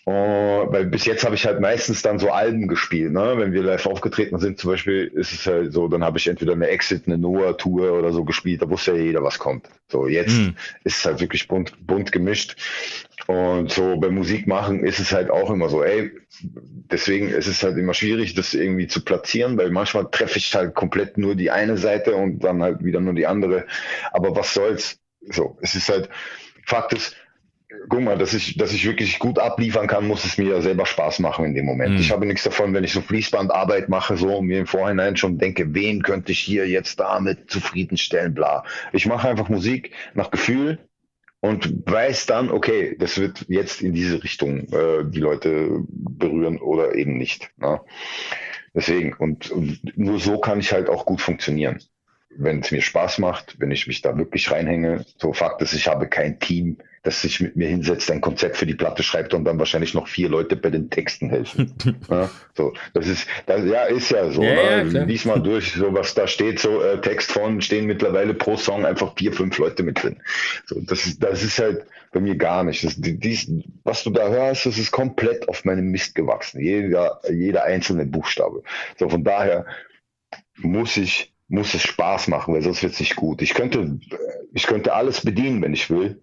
Uh, 0.09 0.71
weil 0.71 0.87
bis 0.87 1.05
jetzt 1.05 1.25
habe 1.25 1.35
ich 1.35 1.47
halt 1.47 1.61
meistens 1.61 2.01
dann 2.01 2.21
so 2.21 2.31
Alben 2.31 2.69
gespielt, 2.69 3.13
ne? 3.13 3.35
Wenn 3.39 3.53
wir 3.53 3.65
live 3.65 3.87
aufgetreten 3.87 4.39
sind, 4.39 4.57
zum 4.57 4.71
Beispiel, 4.71 5.11
ist 5.13 5.33
es 5.33 5.47
halt 5.47 5.73
so, 5.73 5.89
dann 5.89 6.05
habe 6.05 6.17
ich 6.17 6.29
entweder 6.29 6.53
eine 6.53 6.69
Exit, 6.69 7.09
eine 7.09 7.19
Noah-Tour 7.19 7.93
oder 7.93 8.13
so 8.13 8.23
gespielt, 8.23 8.63
da 8.63 8.71
wusste 8.71 8.93
ja 8.93 8.99
jeder, 8.99 9.25
was 9.25 9.41
kommt. 9.41 9.69
So, 9.89 10.07
jetzt 10.07 10.39
mm. 10.39 10.51
ist 10.85 10.99
es 10.99 11.05
halt 11.05 11.21
wirklich 11.21 11.49
bunt, 11.49 11.73
bunt 11.85 12.13
gemischt. 12.13 12.55
Und 13.27 13.73
so 13.73 13.97
beim 13.97 14.15
Musik 14.15 14.47
machen 14.47 14.85
ist 14.85 15.01
es 15.01 15.11
halt 15.11 15.29
auch 15.29 15.51
immer 15.51 15.69
so, 15.69 15.83
ey, 15.83 16.13
deswegen 16.41 17.31
ist 17.31 17.49
es 17.49 17.65
halt 17.65 17.77
immer 17.77 17.93
schwierig, 17.93 18.35
das 18.35 18.55
irgendwie 18.55 18.87
zu 18.87 19.05
platzieren, 19.05 19.59
weil 19.59 19.71
manchmal 19.71 20.09
treffe 20.13 20.39
ich 20.39 20.55
halt 20.55 20.77
komplett 20.77 21.19
nur 21.19 21.35
die 21.35 21.51
eine 21.51 21.77
Seite 21.79 22.15
und 22.15 22.45
dann 22.45 22.63
halt 22.63 22.85
wieder 22.85 23.01
nur 23.01 23.15
die 23.15 23.27
andere. 23.27 23.67
Aber 24.13 24.37
was 24.37 24.55
soll's? 24.55 25.01
So, 25.29 25.59
es 25.63 25.75
ist 25.75 25.89
halt, 25.89 26.09
Fakt 26.65 26.93
ist, 26.93 27.17
guck 27.89 28.01
mal, 28.01 28.19
dass 28.19 28.35
ich, 28.35 28.57
dass 28.57 28.73
ich 28.73 28.87
wirklich 28.87 29.19
gut 29.19 29.39
abliefern 29.39 29.87
kann, 29.87 30.07
muss 30.07 30.25
es 30.25 30.39
mir 30.39 30.61
selber 30.63 30.87
Spaß 30.87 31.21
machen 31.21 31.45
in 31.45 31.55
dem 31.55 31.65
Moment. 31.65 31.95
Mhm. 31.95 32.01
Ich 32.01 32.11
habe 32.11 32.27
nichts 32.27 32.45
davon, 32.45 32.75
wenn 32.75 32.85
ich 32.85 32.93
so 32.93 33.01
Fließbandarbeit 33.01 33.89
mache, 33.89 34.17
so 34.17 34.39
und 34.39 34.47
mir 34.47 34.61
im 34.61 34.67
Vorhinein 34.67 35.17
schon 35.17 35.39
denke, 35.39 35.75
wen 35.75 36.03
könnte 36.03 36.33
ich 36.33 36.39
hier 36.39 36.69
jetzt 36.69 37.01
damit 37.01 37.51
zufriedenstellen, 37.51 38.35
bla. 38.35 38.65
Ich 38.93 39.07
mache 39.07 39.29
einfach 39.29 39.49
Musik 39.49 39.93
nach 40.15 40.31
Gefühl 40.31 40.79
und 41.41 41.91
weiß 41.91 42.27
dann, 42.27 42.51
okay, 42.51 42.97
das 42.99 43.19
wird 43.19 43.45
jetzt 43.49 43.83
in 43.83 43.93
diese 43.93 44.23
Richtung 44.23 44.69
äh, 44.73 45.05
die 45.05 45.21
Leute 45.21 45.85
berühren 45.89 46.59
oder 46.59 46.95
eben 46.95 47.17
nicht. 47.19 47.51
Ne? 47.57 47.81
Deswegen, 48.75 49.15
und, 49.15 49.51
und 49.51 49.97
nur 49.97 50.19
so 50.19 50.39
kann 50.39 50.61
ich 50.61 50.73
halt 50.73 50.89
auch 50.89 51.07
gut 51.07 51.21
funktionieren 51.21 51.81
wenn 52.39 52.61
es 52.61 52.71
mir 52.71 52.83
Spaß 52.83 53.19
macht, 53.19 53.57
wenn 53.59 53.71
ich 53.71 53.87
mich 53.87 54.03
da 54.03 54.17
wirklich 54.17 54.51
reinhänge. 54.51 55.05
So 55.19 55.33
Fakt 55.33 55.63
ist, 55.63 55.73
ich 55.73 55.89
habe 55.89 56.09
kein 56.09 56.39
Team, 56.39 56.79
das 57.07 57.23
sich 57.23 57.41
mit 57.41 57.55
mir 57.55 57.69
hinsetzt, 57.69 58.11
ein 58.11 58.21
Konzept 58.21 58.57
für 58.57 58.67
die 58.67 58.75
Platte 58.75 59.05
schreibt 59.05 59.33
und 59.33 59.45
dann 59.45 59.61
wahrscheinlich 59.61 59.95
noch 59.95 60.09
vier 60.09 60.29
Leute 60.29 60.57
bei 60.57 60.71
den 60.71 60.91
Texten 60.91 61.31
helfen. 61.31 61.73
ja, 62.11 62.29
so, 62.55 62.73
das 62.95 63.07
ist, 63.07 63.29
das, 63.47 63.65
ja, 63.65 63.85
ist 63.85 64.11
ja 64.11 64.29
so. 64.31 64.43
Ja, 64.43 64.83
ne? 64.83 64.91
ja, 64.93 65.05
Lies 65.05 65.25
mal 65.25 65.41
durch, 65.41 65.73
so 65.73 65.95
was 65.95 66.15
da 66.15 66.27
steht, 66.27 66.59
so 66.59 66.83
äh, 66.83 67.01
Text 67.01 67.31
von, 67.31 67.61
stehen 67.61 67.87
mittlerweile 67.87 68.35
pro 68.35 68.57
Song 68.57 68.85
einfach 68.85 69.15
vier, 69.17 69.33
fünf 69.33 69.57
Leute 69.59 69.85
mit 69.85 70.03
drin. 70.03 70.21
So, 70.67 70.81
das 70.81 71.07
ist, 71.07 71.23
das 71.23 71.45
ist 71.45 71.61
halt 71.61 71.87
bei 72.13 72.19
mir 72.19 72.35
gar 72.35 72.65
nicht. 72.65 72.83
Das, 72.83 72.95
dies, 72.97 73.49
was 73.85 74.03
du 74.03 74.11
da 74.11 74.29
hörst, 74.29 74.67
das 74.67 74.77
ist 74.77 74.91
komplett 74.91 75.49
auf 75.49 75.65
meinem 75.65 75.93
Mist 75.93 76.17
gewachsen. 76.17 76.61
Jeder, 76.61 77.21
jeder 77.31 77.63
einzelne 77.63 78.05
Buchstabe. 78.07 78.65
So, 78.99 79.09
von 79.09 79.23
daher 79.23 79.67
muss 80.57 80.97
ich 80.97 81.33
muss 81.49 81.75
es 81.75 81.83
Spaß 81.83 82.27
machen, 82.29 82.55
weil 82.55 82.63
sonst 82.63 82.83
wird 82.83 82.95
es 82.95 83.01
nicht 83.01 83.15
gut. 83.15 83.41
Ich 83.41 83.55
könnte, 83.55 84.01
ich 84.53 84.67
könnte 84.67 84.95
alles 84.95 85.21
bedienen, 85.21 85.63
wenn 85.63 85.75
ich 85.75 85.91
will. 85.91 86.21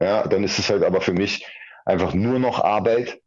Ja, 0.00 0.26
dann 0.26 0.44
ist 0.44 0.58
es 0.58 0.70
halt 0.70 0.82
aber 0.82 1.00
für 1.00 1.12
mich 1.12 1.46
einfach 1.84 2.14
nur 2.14 2.38
noch 2.38 2.62
Arbeit 2.62 3.20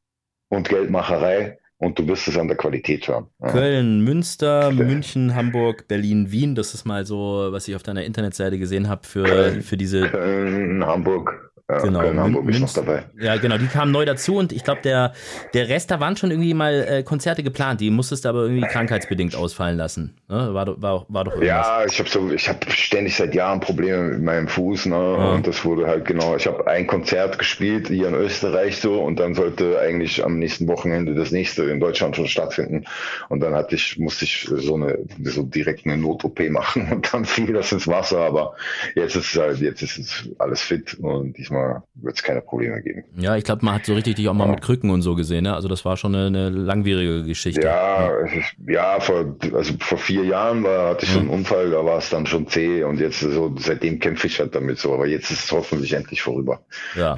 und 0.49 0.69
Geldmacherei 0.69 1.57
und 1.77 1.99
du 1.99 2.07
wirst 2.07 2.27
es 2.27 2.37
an 2.37 2.47
der 2.47 2.57
Qualität 2.57 3.07
hören. 3.07 3.27
Ja. 3.41 3.51
Köln, 3.51 4.01
Münster, 4.01 4.71
München, 4.71 5.35
Hamburg, 5.35 5.87
Berlin, 5.87 6.31
Wien, 6.31 6.55
das 6.55 6.73
ist 6.73 6.85
mal 6.85 7.05
so, 7.05 7.49
was 7.51 7.67
ich 7.67 7.75
auf 7.75 7.83
deiner 7.83 8.03
Internetseite 8.03 8.57
gesehen 8.57 8.87
habe 8.87 9.05
für, 9.05 9.23
Köln, 9.23 9.61
für 9.61 9.77
diese. 9.77 10.09
Köln, 10.09 10.85
Hamburg, 10.85 11.42
ja, 11.69 11.79
genau, 11.79 11.99
Köln, 12.01 12.19
Hamburg 12.19 12.49
ist 12.49 12.59
noch 12.59 12.73
dabei. 12.73 13.03
Ja, 13.17 13.37
genau, 13.37 13.57
die 13.57 13.67
kamen 13.67 13.93
neu 13.93 14.03
dazu 14.03 14.35
und 14.35 14.51
ich 14.51 14.65
glaube, 14.65 14.81
der, 14.81 15.13
der 15.53 15.69
Rest, 15.69 15.91
da 15.91 16.01
waren 16.01 16.17
schon 16.17 16.29
irgendwie 16.29 16.53
mal 16.53 16.85
äh, 16.89 17.03
Konzerte 17.03 17.41
geplant, 17.41 17.79
die 17.79 17.89
musstest 17.89 18.25
du 18.25 18.29
aber 18.29 18.43
irgendwie 18.43 18.67
krankheitsbedingt 18.67 19.33
ausfallen 19.33 19.77
lassen. 19.77 20.13
Ne? 20.27 20.53
War, 20.53 20.81
war, 20.81 21.05
war 21.07 21.23
doch 21.23 21.31
irgendwas. 21.31 21.47
Ja, 21.47 21.85
ich 21.85 21.99
habe 21.99 22.09
so, 22.09 22.29
ich 22.31 22.49
habe 22.49 22.69
ständig 22.69 23.15
seit 23.15 23.33
Jahren 23.33 23.61
Probleme 23.61 24.03
mit 24.03 24.21
meinem 24.21 24.49
Fuß, 24.49 24.87
ne? 24.87 24.95
Ja. 24.95 25.33
Und 25.35 25.47
das 25.47 25.63
wurde 25.63 25.87
halt 25.87 26.03
genau, 26.03 26.35
ich 26.35 26.47
habe 26.47 26.67
ein 26.67 26.85
Konzert 26.85 27.39
gespielt 27.39 27.87
hier 27.87 28.09
in 28.09 28.15
Österreich 28.15 28.77
so 28.81 29.01
und 29.01 29.17
dann 29.17 29.33
sollte 29.33 29.79
eigentlich 29.79 30.21
am 30.21 30.39
nächsten 30.39 30.67
Wochenende 30.67 31.15
das 31.15 31.31
nächste 31.31 31.63
in 31.63 31.79
Deutschland 31.79 32.17
schon 32.17 32.27
stattfinden. 32.27 32.83
Und 33.29 33.39
dann 33.39 33.55
hatte 33.55 33.75
ich, 33.75 33.97
musste 33.97 34.25
ich 34.25 34.49
so 34.51 34.75
eine 34.75 34.99
so 35.23 35.43
direkt 35.43 35.85
eine 35.85 35.95
Not-OP 35.95 36.41
machen 36.49 36.89
und 36.91 37.13
dann 37.13 37.23
fiel 37.23 37.53
das 37.53 37.71
ins 37.71 37.87
Wasser, 37.87 38.19
aber 38.19 38.53
jetzt 38.95 39.15
ist 39.15 39.33
es 39.33 39.39
halt, 39.39 39.59
jetzt 39.59 39.81
ist 39.81 39.97
es 39.97 40.29
alles 40.39 40.61
fit 40.61 40.95
und 40.99 41.37
diesmal 41.37 41.52
diesmal 41.53 41.83
wird 41.95 42.15
es 42.15 42.23
keine 42.23 42.41
Probleme 42.41 42.81
geben. 42.81 43.03
Ja, 43.17 43.35
ich 43.35 43.43
glaube, 43.43 43.65
man 43.65 43.75
hat 43.75 43.85
so 43.85 43.93
richtig 43.93 44.15
dich 44.15 44.27
auch 44.27 44.33
mal 44.33 44.45
ja. 44.45 44.51
mit 44.51 44.61
Krücken 44.61 44.89
und 44.89 45.01
so 45.01 45.15
gesehen. 45.15 45.43
Ne? 45.43 45.53
Also 45.53 45.67
das 45.67 45.85
war 45.85 45.97
schon 45.97 46.15
eine, 46.15 46.27
eine 46.27 46.49
langwierige 46.49 47.23
Geschichte. 47.23 47.61
Ja, 47.61 48.07
ja. 48.07 48.25
Ist, 48.25 48.55
ja, 48.67 48.99
vor, 48.99 49.35
also 49.53 49.73
vor 49.79 49.97
vier 49.97 50.23
Jahren 50.23 50.63
war, 50.63 50.89
hatte 50.89 51.05
ich 51.05 51.11
so 51.11 51.19
einen 51.19 51.29
hm. 51.29 51.35
Unfall, 51.35 51.71
da 51.71 51.85
war 51.85 51.99
es 51.99 52.09
dann 52.09 52.25
schon 52.25 52.47
zäh 52.47 52.83
und 52.83 52.99
jetzt 52.99 53.19
so, 53.19 53.53
seitdem 53.57 53.99
kämpfe 53.99 54.27
ich 54.27 54.39
halt 54.39 54.55
damit 54.55 54.79
so. 54.79 54.93
Aber 54.93 55.07
jetzt 55.07 55.31
ist 55.31 55.45
es 55.45 55.51
hoffentlich 55.51 55.93
endlich 55.93 56.21
vorüber. 56.21 56.61
Ja. 56.95 57.17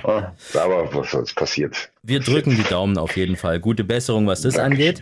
aber 0.53 0.93
was 0.93 1.11
soll 1.11 1.25
passiert? 1.35 1.89
Wir 2.07 2.19
drücken 2.19 2.51
die 2.51 2.63
Daumen 2.63 2.99
auf 2.99 3.17
jeden 3.17 3.35
Fall. 3.35 3.59
Gute 3.59 3.83
Besserung, 3.83 4.27
was 4.27 4.41
das 4.41 4.53
Danke. 4.53 4.73
angeht. 4.73 5.01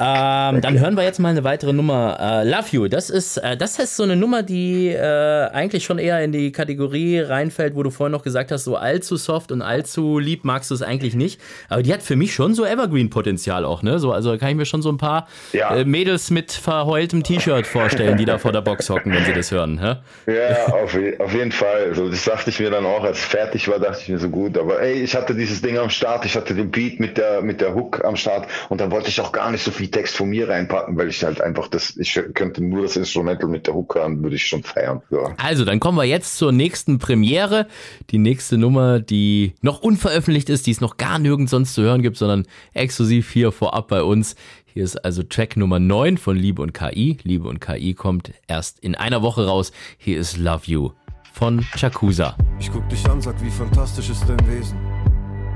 Ähm, 0.00 0.60
dann 0.60 0.80
hören 0.80 0.96
wir 0.96 1.04
jetzt 1.04 1.20
mal 1.20 1.28
eine 1.28 1.44
weitere 1.44 1.72
Nummer. 1.72 2.18
Uh, 2.20 2.48
Love 2.48 2.66
You. 2.72 2.88
Das 2.88 3.08
ist, 3.08 3.38
uh, 3.38 3.54
das 3.56 3.78
ist 3.78 3.96
so 3.96 4.02
eine 4.02 4.16
Nummer, 4.16 4.42
die 4.42 4.92
uh, 4.92 5.54
eigentlich 5.54 5.84
schon 5.84 6.00
eher 6.00 6.24
in 6.24 6.32
die 6.32 6.50
Kategorie 6.50 7.20
reinfällt, 7.20 7.76
wo 7.76 7.84
du 7.84 7.90
vorhin 7.90 8.10
noch 8.10 8.24
gesagt 8.24 8.50
hast, 8.50 8.66
so 8.70 8.76
allzu 8.76 9.16
soft 9.16 9.50
und 9.50 9.62
allzu 9.62 10.20
lieb 10.20 10.44
magst 10.44 10.70
du 10.70 10.74
es 10.74 10.82
eigentlich 10.82 11.14
nicht. 11.14 11.40
Aber 11.68 11.82
die 11.82 11.92
hat 11.92 12.02
für 12.02 12.14
mich 12.14 12.32
schon 12.32 12.54
so 12.54 12.64
Evergreen-Potenzial 12.64 13.64
auch, 13.64 13.82
ne? 13.82 13.98
So, 13.98 14.12
also 14.12 14.36
kann 14.38 14.50
ich 14.50 14.54
mir 14.54 14.64
schon 14.64 14.80
so 14.80 14.90
ein 14.90 14.96
paar 14.96 15.26
ja. 15.52 15.74
äh, 15.74 15.84
Mädels 15.84 16.30
mit 16.30 16.52
verheultem 16.52 17.24
T-Shirt 17.24 17.66
vorstellen, 17.66 18.16
die 18.16 18.24
da 18.24 18.38
vor 18.38 18.52
der 18.52 18.60
Box 18.60 18.88
hocken, 18.88 19.12
wenn 19.12 19.24
sie 19.24 19.32
das 19.32 19.50
hören. 19.50 19.80
Hä? 19.80 19.96
Ja, 20.32 20.66
auf, 20.66 20.96
auf 21.18 21.34
jeden 21.34 21.50
Fall. 21.50 21.86
Also 21.88 22.08
das 22.08 22.24
dachte 22.24 22.50
ich 22.50 22.60
mir 22.60 22.70
dann 22.70 22.86
auch, 22.86 23.02
als 23.02 23.18
es 23.18 23.24
fertig 23.24 23.66
war, 23.66 23.80
dachte 23.80 24.02
ich 24.02 24.08
mir 24.08 24.18
so 24.18 24.28
gut. 24.28 24.56
Aber 24.56 24.80
ey, 24.80 25.02
ich 25.02 25.16
hatte 25.16 25.34
dieses 25.34 25.60
Ding 25.60 25.76
am 25.76 25.90
Start, 25.90 26.24
ich 26.24 26.36
hatte 26.36 26.54
den 26.54 26.70
Beat 26.70 27.00
mit 27.00 27.18
der, 27.18 27.42
mit 27.42 27.60
der 27.60 27.74
Hook 27.74 28.04
am 28.04 28.14
Start 28.14 28.46
und 28.68 28.80
dann 28.80 28.92
wollte 28.92 29.08
ich 29.08 29.20
auch 29.20 29.32
gar 29.32 29.50
nicht 29.50 29.64
so 29.64 29.72
viel 29.72 29.88
Text 29.88 30.16
von 30.16 30.28
mir 30.28 30.48
reinpacken, 30.48 30.96
weil 30.96 31.08
ich 31.08 31.24
halt 31.24 31.40
einfach 31.40 31.66
das, 31.66 31.96
ich 31.96 32.20
könnte 32.34 32.62
nur 32.62 32.82
das 32.82 32.96
Instrumental 32.96 33.48
mit 33.48 33.66
der 33.66 33.74
Hook 33.74 33.96
hören, 33.96 34.22
würde 34.22 34.36
ich 34.36 34.46
schon 34.46 34.62
feiern. 34.62 35.02
Ja. 35.10 35.34
Also, 35.38 35.64
dann 35.64 35.80
kommen 35.80 35.98
wir 35.98 36.04
jetzt 36.04 36.36
zur 36.36 36.52
nächsten 36.52 36.98
Premiere. 36.98 37.66
Die 38.10 38.18
nächste 38.18 38.58
Nummer, 38.60 39.00
die 39.00 39.54
noch 39.62 39.80
unveröffentlicht 39.80 40.48
ist, 40.48 40.66
die 40.66 40.70
es 40.70 40.80
noch 40.80 40.96
gar 40.96 41.18
nirgends 41.18 41.50
sonst 41.50 41.74
zu 41.74 41.82
hören 41.82 42.02
gibt, 42.02 42.16
sondern 42.16 42.46
exklusiv 42.74 43.30
hier 43.30 43.50
vorab 43.50 43.88
bei 43.88 44.02
uns. 44.02 44.36
Hier 44.72 44.84
ist 44.84 45.04
also 45.04 45.24
Track 45.24 45.56
Nummer 45.56 45.80
9 45.80 46.16
von 46.16 46.36
Liebe 46.36 46.62
und 46.62 46.72
KI. 46.72 47.18
Liebe 47.24 47.48
und 47.48 47.60
KI 47.60 47.94
kommt 47.94 48.32
erst 48.46 48.78
in 48.80 48.94
einer 48.94 49.22
Woche 49.22 49.46
raus. 49.46 49.72
Hier 49.98 50.18
ist 50.18 50.36
Love 50.36 50.62
You 50.66 50.90
von 51.32 51.64
Chakusa. 51.76 52.36
Ich 52.60 52.70
guck 52.70 52.88
dich 52.88 53.04
an, 53.08 53.20
sag, 53.20 53.42
wie 53.42 53.50
fantastisch 53.50 54.10
ist 54.10 54.24
dein 54.28 54.46
Wesen. 54.46 54.78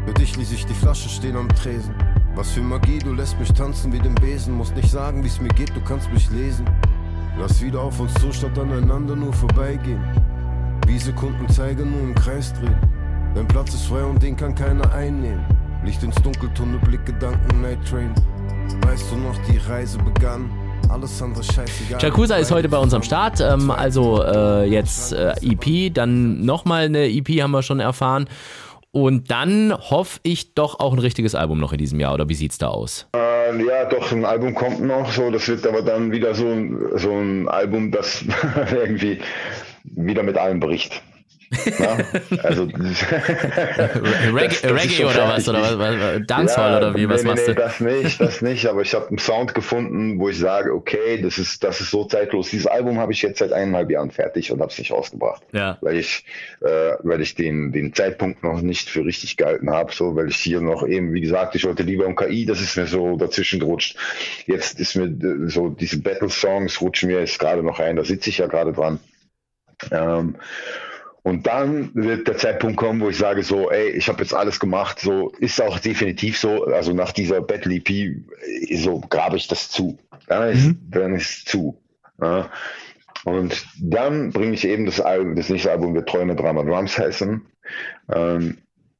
Für 0.06 0.14
dich 0.14 0.36
ließ 0.36 0.52
ich 0.52 0.66
die 0.66 0.74
Flasche 0.74 1.08
stehen 1.08 1.36
am 1.36 1.48
Tresen. 1.50 1.94
Was 2.34 2.50
für 2.50 2.60
Magie, 2.60 2.98
du 2.98 3.12
lässt 3.12 3.38
mich 3.38 3.52
tanzen 3.52 3.92
wie 3.92 4.00
den 4.00 4.14
Besen. 4.16 4.54
Musst 4.54 4.74
nicht 4.74 4.90
sagen, 4.90 5.22
wie's 5.22 5.40
mir 5.40 5.48
geht, 5.48 5.70
du 5.70 5.80
kannst 5.80 6.12
mich 6.12 6.28
lesen. 6.30 6.66
Lass 7.38 7.62
wieder 7.62 7.80
auf 7.80 7.98
uns 8.00 8.14
zu, 8.14 8.32
statt 8.32 8.58
aneinander 8.58 9.16
nur 9.16 9.32
vorbeigehen. 9.32 10.02
Wie 10.86 10.98
Sekunden 10.98 11.48
zeigen, 11.48 11.90
nur 11.90 12.00
im 12.00 12.14
Kreis 12.14 12.52
drehen. 12.52 12.93
Dein 13.34 13.48
Platz 13.48 13.74
ist 13.74 13.86
frei 13.86 14.04
und 14.04 14.22
den 14.22 14.36
kann 14.36 14.54
keiner 14.54 14.92
einnehmen. 14.92 15.44
Licht 15.84 16.04
ins 16.04 16.14
Dunkeltunnel, 16.22 16.78
Blick, 16.78 17.04
Gedanken, 17.04 17.62
Night 17.62 17.78
Train. 17.84 18.14
Weißt 18.86 19.10
du 19.10 19.16
noch, 19.16 19.34
die 19.50 19.58
Reise 19.58 19.98
begann. 19.98 20.48
Alles 20.88 21.20
andere 21.20 21.42
scheißegal. 21.42 21.98
Chakusa 22.00 22.36
ist 22.36 22.52
heute 22.52 22.68
bei 22.68 22.78
uns 22.78 22.94
am 22.94 23.02
Start. 23.02 23.40
Ähm, 23.40 23.72
also 23.72 24.22
äh, 24.22 24.66
jetzt 24.66 25.12
äh, 25.12 25.32
EP, 25.42 25.92
dann 25.92 26.44
nochmal 26.44 26.84
eine 26.84 27.08
EP 27.08 27.42
haben 27.42 27.50
wir 27.50 27.62
schon 27.64 27.80
erfahren. 27.80 28.28
Und 28.92 29.32
dann 29.32 29.74
hoffe 29.76 30.20
ich 30.22 30.54
doch 30.54 30.78
auch 30.78 30.92
ein 30.92 31.00
richtiges 31.00 31.34
Album 31.34 31.58
noch 31.58 31.72
in 31.72 31.78
diesem 31.78 31.98
Jahr. 31.98 32.14
Oder 32.14 32.28
wie 32.28 32.34
sieht's 32.34 32.58
da 32.58 32.68
aus? 32.68 33.08
Äh, 33.16 33.66
ja, 33.66 33.86
doch, 33.86 34.12
ein 34.12 34.24
Album 34.24 34.54
kommt 34.54 34.80
noch. 34.80 35.10
So, 35.10 35.32
das 35.32 35.48
wird 35.48 35.66
aber 35.66 35.82
dann 35.82 36.12
wieder 36.12 36.36
so, 36.36 36.46
so 36.94 37.10
ein 37.10 37.48
Album, 37.48 37.90
das 37.90 38.24
irgendwie 38.72 39.18
wieder 39.82 40.22
mit 40.22 40.38
allem 40.38 40.60
bricht. 40.60 41.02
Also 42.42 42.64
Reggae, 44.34 44.48
das, 44.48 44.64
Reggae 44.64 45.04
oder 45.04 45.28
was? 45.28 45.48
Oder 45.48 45.60
was, 45.62 45.78
was 45.78 46.26
Dancehall 46.26 46.72
ja, 46.72 46.78
oder 46.78 46.94
wie? 46.96 47.08
Was 47.08 47.22
nee, 47.22 47.28
machst 47.28 47.48
nee, 47.48 47.54
du? 47.54 47.60
Das 47.60 47.80
nicht, 47.80 48.20
das 48.20 48.42
nicht, 48.42 48.66
aber 48.66 48.82
ich 48.82 48.94
habe 48.94 49.08
einen 49.08 49.18
Sound 49.18 49.54
gefunden, 49.54 50.18
wo 50.18 50.28
ich 50.28 50.38
sage, 50.38 50.72
okay, 50.72 51.20
das 51.20 51.38
ist, 51.38 51.62
das 51.64 51.80
ist 51.80 51.90
so 51.90 52.04
zeitlos. 52.04 52.50
Dieses 52.50 52.66
Album 52.66 52.98
habe 52.98 53.12
ich 53.12 53.22
jetzt 53.22 53.38
seit 53.38 53.52
eineinhalb 53.52 53.90
Jahren 53.90 54.10
fertig 54.10 54.52
und 54.52 54.60
habe 54.60 54.70
es 54.70 54.78
nicht 54.78 54.92
rausgebracht. 54.92 55.42
Ja. 55.52 55.78
Weil 55.80 55.96
ich, 55.96 56.24
äh, 56.60 56.92
weil 57.02 57.20
ich 57.20 57.34
den, 57.34 57.72
den 57.72 57.94
Zeitpunkt 57.94 58.42
noch 58.42 58.60
nicht 58.60 58.88
für 58.88 59.04
richtig 59.04 59.36
gehalten 59.36 59.70
habe, 59.70 59.92
so, 59.92 60.16
weil 60.16 60.28
ich 60.28 60.36
hier 60.36 60.60
noch 60.60 60.86
eben, 60.86 61.12
wie 61.12 61.20
gesagt, 61.20 61.54
ich 61.54 61.64
wollte 61.64 61.82
lieber 61.82 62.06
um 62.06 62.16
KI, 62.16 62.46
das 62.46 62.60
ist 62.60 62.76
mir 62.76 62.86
so 62.86 63.16
dazwischen 63.16 63.60
gerutscht. 63.60 63.96
Jetzt 64.46 64.80
ist 64.80 64.96
mir 64.96 65.06
äh, 65.06 65.48
so 65.48 65.68
diese 65.68 66.00
Battle-Songs 66.00 66.80
rutschen 66.80 67.08
mir 67.08 67.20
jetzt 67.20 67.38
gerade 67.38 67.62
noch 67.62 67.78
ein, 67.78 67.96
da 67.96 68.04
sitze 68.04 68.30
ich 68.30 68.38
ja 68.38 68.46
gerade 68.46 68.72
dran. 68.72 68.98
Ähm, 69.90 70.36
und 71.24 71.46
dann 71.46 71.90
wird 71.94 72.28
der 72.28 72.36
Zeitpunkt 72.36 72.76
kommen, 72.76 73.00
wo 73.00 73.08
ich 73.08 73.16
sage 73.16 73.42
so, 73.42 73.70
ey, 73.70 73.88
ich 73.88 74.08
habe 74.08 74.22
jetzt 74.22 74.34
alles 74.34 74.60
gemacht, 74.60 75.00
so 75.00 75.30
ist 75.38 75.60
auch 75.62 75.78
definitiv 75.78 76.38
so. 76.38 76.66
Also 76.66 76.92
nach 76.92 77.12
dieser 77.12 77.40
Battle 77.40 77.76
EP, 77.76 78.14
so 78.76 79.00
grabe 79.00 79.38
ich 79.38 79.48
das 79.48 79.70
zu. 79.70 79.98
Dann 80.26 80.50
ist, 80.50 80.66
mhm. 80.66 80.78
dann 80.90 81.14
ist 81.14 81.48
zu. 81.48 81.80
Ja. 82.20 82.50
Und 83.24 83.66
dann 83.80 84.32
bringe 84.32 84.52
ich 84.52 84.66
eben 84.66 84.84
das 84.84 85.00
Album, 85.00 85.34
das 85.34 85.48
nächste 85.48 85.70
Album 85.70 85.94
wird 85.94 86.10
Träume, 86.10 86.36
Drama, 86.36 86.62
Drums 86.62 86.98
heißen. 86.98 87.40
Ähm, 88.14 88.58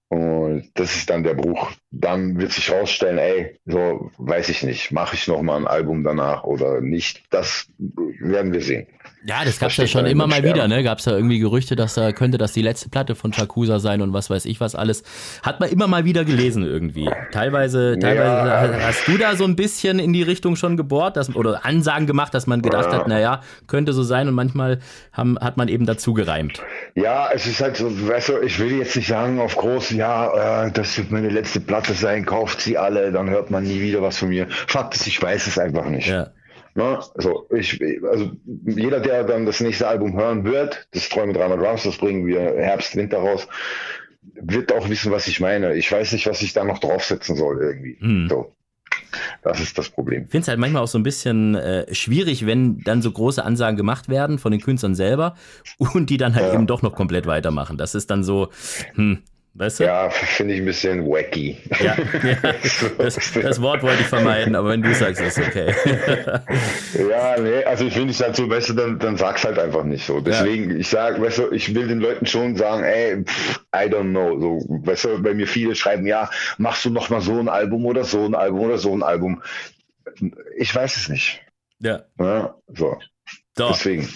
und 0.09 0.71
das 0.73 0.97
ist 0.97 1.11
dann 1.11 1.25
der 1.25 1.35
Bruch. 1.35 1.73
Dann 1.97 2.39
wird 2.39 2.53
sich 2.53 2.71
rausstellen, 2.71 3.19
ey, 3.19 3.59
so 3.67 4.11
weiß 4.19 4.49
ich 4.49 4.63
nicht, 4.63 4.91
mache 4.93 5.15
ich 5.15 5.29
noch 5.29 5.43
mal 5.43 5.57
ein 5.57 5.67
Album 5.67 6.03
danach 6.03 6.45
oder 6.45 6.81
nicht. 6.81 7.23
Das 7.31 7.67
werden 7.79 8.53
wir 8.53 8.61
sehen. 8.61 8.87
Ja, 9.27 9.43
das 9.43 9.59
gab's 9.59 9.79
ja 9.79 9.87
schon 9.87 10.05
immer 10.05 10.27
mal 10.27 10.37
Sterben. 10.37 10.55
wieder, 10.55 10.69
ne? 10.69 10.83
Gab's 10.83 11.07
ja 11.07 11.13
irgendwie 11.13 11.39
Gerüchte, 11.39 11.77
dass 11.77 11.95
da 11.95 12.13
könnte 12.13 12.37
das 12.37 12.53
die 12.53 12.61
letzte 12.61 12.91
Platte 12.91 13.15
von 13.15 13.33
Shakusa 13.33 13.79
sein 13.79 14.03
und 14.03 14.13
was 14.13 14.29
weiß 14.29 14.45
ich 14.45 14.61
was 14.61 14.75
alles. 14.75 15.03
Hat 15.43 15.61
man 15.61 15.71
immer 15.71 15.87
mal 15.87 16.05
wieder 16.05 16.27
gelesen 16.27 16.63
irgendwie. 16.63 17.09
Teilweise, 17.33 17.99
teilweise 17.99 18.73
ja. 18.73 18.87
hast 18.87 19.09
du 19.09 19.17
da 19.17 19.35
so 19.35 19.45
ein 19.45 19.57
bisschen 19.57 19.99
in 19.99 20.13
die 20.13 20.23
Richtung 20.23 20.57
schon 20.57 20.77
gebohrt, 20.77 21.17
dass, 21.17 21.35
oder 21.35 21.65
Ansagen 21.65 22.07
gemacht, 22.07 22.35
dass 22.35 22.47
man 22.47 22.61
gedacht 22.61 22.93
ja. 22.93 22.99
hat, 22.99 23.09
naja, 23.09 23.41
könnte 23.67 23.95
so 23.95 24.03
sein 24.03 24.29
und 24.29 24.35
manchmal 24.35 24.81
haben, 25.13 25.39
hat 25.39 25.57
man 25.57 25.69
eben 25.69 25.87
dazu 25.87 26.13
gereimt. 26.13 26.61
Ja, 26.95 27.31
es 27.33 27.47
ist 27.47 27.63
halt 27.63 27.79
so, 27.79 27.87
weißt 27.87 28.29
du, 28.29 28.41
ich 28.43 28.59
will 28.59 28.73
jetzt 28.73 28.95
nicht 28.95 29.09
sagen 29.09 29.41
auf 29.41 29.57
groß, 29.57 29.91
ja, 29.91 30.67
äh, 30.67 30.73
das 30.73 30.99
wird 30.99 31.11
meine 31.11 31.31
letzte 31.31 31.61
Platte 31.61 31.84
sein, 31.93 32.25
kauft 32.25 32.61
sie 32.61 32.79
alle, 32.79 33.13
dann 33.13 33.29
hört 33.29 33.51
man 33.51 33.65
nie 33.65 33.81
wieder 33.81 34.01
was 34.01 34.19
von 34.19 34.31
mir. 34.31 34.47
Fakt 34.49 34.95
ist, 34.95 35.07
ich 35.07 35.21
weiß 35.21 35.47
es 35.47 35.59
einfach 35.59 35.87
nicht. 35.87 36.09
Ja. 36.09 36.31
Ne? 36.75 36.99
Also, 37.15 37.47
ich, 37.51 37.81
also 38.11 38.33
jeder, 38.67 39.01
der 39.01 39.25
dann 39.25 39.47
das 39.47 39.61
nächste 39.61 39.87
Album 39.87 40.15
hören 40.15 40.45
wird, 40.45 40.89
das 40.93 41.09
Träume 41.09 41.33
Drama 41.33 41.57
Drums, 41.57 41.85
das 41.85 41.99
bringen 41.99 42.27
wir 42.27 42.41
Herbst, 42.41 42.97
Winter 42.97 43.19
raus, 43.19 43.47
wird 44.23 44.73
auch 44.73 44.89
wissen, 44.89 45.13
was 45.13 45.29
ich 45.29 45.39
meine. 45.41 45.75
Ich 45.75 45.91
weiß 45.91 46.13
nicht, 46.13 46.27
was 46.27 46.43
ich 46.43 46.53
da 46.53 46.65
noch 46.65 46.79
draufsetzen 46.79 47.37
soll 47.37 47.61
irgendwie. 47.61 47.97
Mhm. 48.01 48.29
So. 48.29 48.57
Das 49.43 49.61
ist 49.61 49.79
das 49.79 49.89
Problem. 49.89 50.25
Ich 50.25 50.31
finde 50.31 50.43
es 50.43 50.49
halt 50.49 50.59
manchmal 50.59 50.83
auch 50.83 50.89
so 50.89 50.99
ein 50.99 51.05
bisschen 51.05 51.55
äh, 51.55 51.93
schwierig, 51.95 52.47
wenn 52.47 52.81
dann 52.81 53.03
so 53.03 53.13
große 53.13 53.45
Ansagen 53.45 53.77
gemacht 53.77 54.09
werden 54.09 54.39
von 54.39 54.51
den 54.51 54.61
Künstlern 54.61 54.95
selber 54.97 55.37
und 55.79 56.11
die 56.11 56.17
dann 56.17 56.35
halt 56.35 56.47
ja. 56.47 56.55
eben 56.55 56.67
doch 56.67 56.83
noch 56.83 56.95
komplett 56.95 57.27
weitermachen. 57.27 57.77
Das 57.77 57.95
ist 57.95 58.11
dann 58.11 58.25
so, 58.25 58.49
hm, 58.95 59.23
Weißt 59.57 59.79
du? 59.79 59.85
Ja, 59.85 60.11
finde 60.11 60.55
ich 60.55 60.61
ein 60.61 60.65
bisschen 60.65 61.07
wacky. 61.07 61.57
Ja, 61.79 61.95
ja 62.25 62.37
das, 62.99 63.33
das, 63.33 63.63
Wort 63.63 63.85
wollte 63.85 64.01
ich 64.01 64.09
vermeiden, 64.09 64.57
aber 64.57 64.71
wenn 64.71 64.83
du 64.83 64.93
sagst, 64.93 65.23
ist 65.23 65.39
okay. 65.39 65.73
ja, 67.09 67.41
nee, 67.41 67.63
also 67.63 67.85
ich 67.85 67.95
finde 67.95 68.11
es 68.11 68.21
halt 68.21 68.35
so, 68.35 68.51
weißt 68.51 68.71
du, 68.71 68.73
dann, 68.73 68.99
dann 68.99 69.17
sag's 69.17 69.45
halt 69.45 69.61
einfach 69.61 69.85
nicht 69.85 70.05
so. 70.05 70.21
Deswegen, 70.21 70.73
ja. 70.73 70.77
ich 70.79 70.89
sag, 70.89 71.21
weißt 71.21 71.39
du, 71.39 71.53
ich 71.53 71.73
will 71.73 71.87
den 71.87 72.01
Leuten 72.01 72.27
schon 72.27 72.57
sagen, 72.57 72.83
ey, 72.83 73.23
pff, 73.23 73.61
I 73.73 73.89
don't 73.89 74.11
know. 74.11 74.41
So, 74.41 74.67
weißt 74.69 75.05
du, 75.05 75.23
bei 75.23 75.35
mir 75.35 75.47
viele 75.47 75.77
schreiben, 75.77 76.05
ja, 76.05 76.29
machst 76.59 76.85
du 76.85 76.91
noch 76.91 77.09
mal 77.11 77.21
so 77.21 77.39
ein 77.39 77.49
Album 77.49 77.87
oder 77.87 78.03
so 78.03 78.25
ein 78.25 78.35
Album 78.35 78.61
oder 78.61 78.79
so 78.79 78.93
ein 78.93 79.05
Album. 79.05 79.41
Ich 80.57 80.75
weiß 80.75 80.97
es 80.97 81.09
nicht. 81.09 81.43
Ja. 81.79 82.03
ja 82.19 82.57
so. 82.75 82.99
So, 83.57 83.69
Deswegen. 83.69 84.09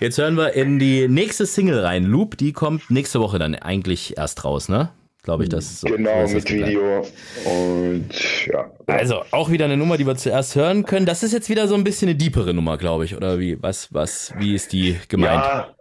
Jetzt 0.00 0.16
hören 0.16 0.36
wir 0.36 0.54
in 0.54 0.78
die 0.78 1.06
nächste 1.06 1.44
Single 1.44 1.80
rein. 1.80 2.04
Loop, 2.04 2.38
die 2.38 2.52
kommt 2.52 2.90
nächste 2.90 3.20
Woche 3.20 3.38
dann 3.38 3.54
eigentlich 3.54 4.16
erst 4.16 4.44
raus, 4.44 4.70
ne? 4.70 4.90
Glaube 5.22 5.42
ich, 5.42 5.50
das 5.50 5.80
so. 5.80 5.88
Genau, 5.88 6.22
das 6.22 6.32
mit 6.32 6.50
Video. 6.50 7.06
Und 7.44 8.46
ja. 8.46 8.70
Also 8.86 9.22
auch 9.32 9.50
wieder 9.50 9.66
eine 9.66 9.76
Nummer, 9.76 9.98
die 9.98 10.06
wir 10.06 10.16
zuerst 10.16 10.54
hören 10.54 10.86
können. 10.86 11.04
Das 11.04 11.22
ist 11.22 11.32
jetzt 11.32 11.50
wieder 11.50 11.68
so 11.68 11.74
ein 11.74 11.84
bisschen 11.84 12.08
eine 12.08 12.16
deepere 12.16 12.54
Nummer, 12.54 12.78
glaube 12.78 13.04
ich. 13.04 13.14
Oder 13.16 13.38
wie, 13.38 13.60
was, 13.60 13.92
was, 13.92 14.32
wie 14.38 14.54
ist 14.54 14.72
die 14.72 14.96
gemeint? 15.08 15.42
Ja, 15.42 15.74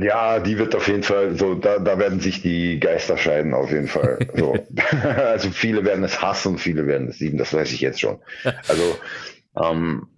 ja, 0.00 0.38
die 0.40 0.58
wird 0.58 0.74
auf 0.74 0.88
jeden 0.88 1.04
Fall 1.04 1.36
so, 1.38 1.54
da, 1.54 1.78
da 1.78 1.98
werden 1.98 2.20
sich 2.20 2.42
die 2.42 2.78
Geister 2.80 3.16
scheiden, 3.16 3.54
auf 3.54 3.70
jeden 3.70 3.88
Fall. 3.88 4.18
So. 4.34 4.54
also 5.02 5.50
viele 5.50 5.84
werden 5.84 6.04
es 6.04 6.20
hassen, 6.20 6.58
viele 6.58 6.86
werden 6.86 7.08
es 7.08 7.20
lieben, 7.20 7.38
das 7.38 7.54
weiß 7.54 7.72
ich 7.72 7.80
jetzt 7.80 8.00
schon. 8.00 8.18
Also 8.66 8.98
ähm, 9.56 10.08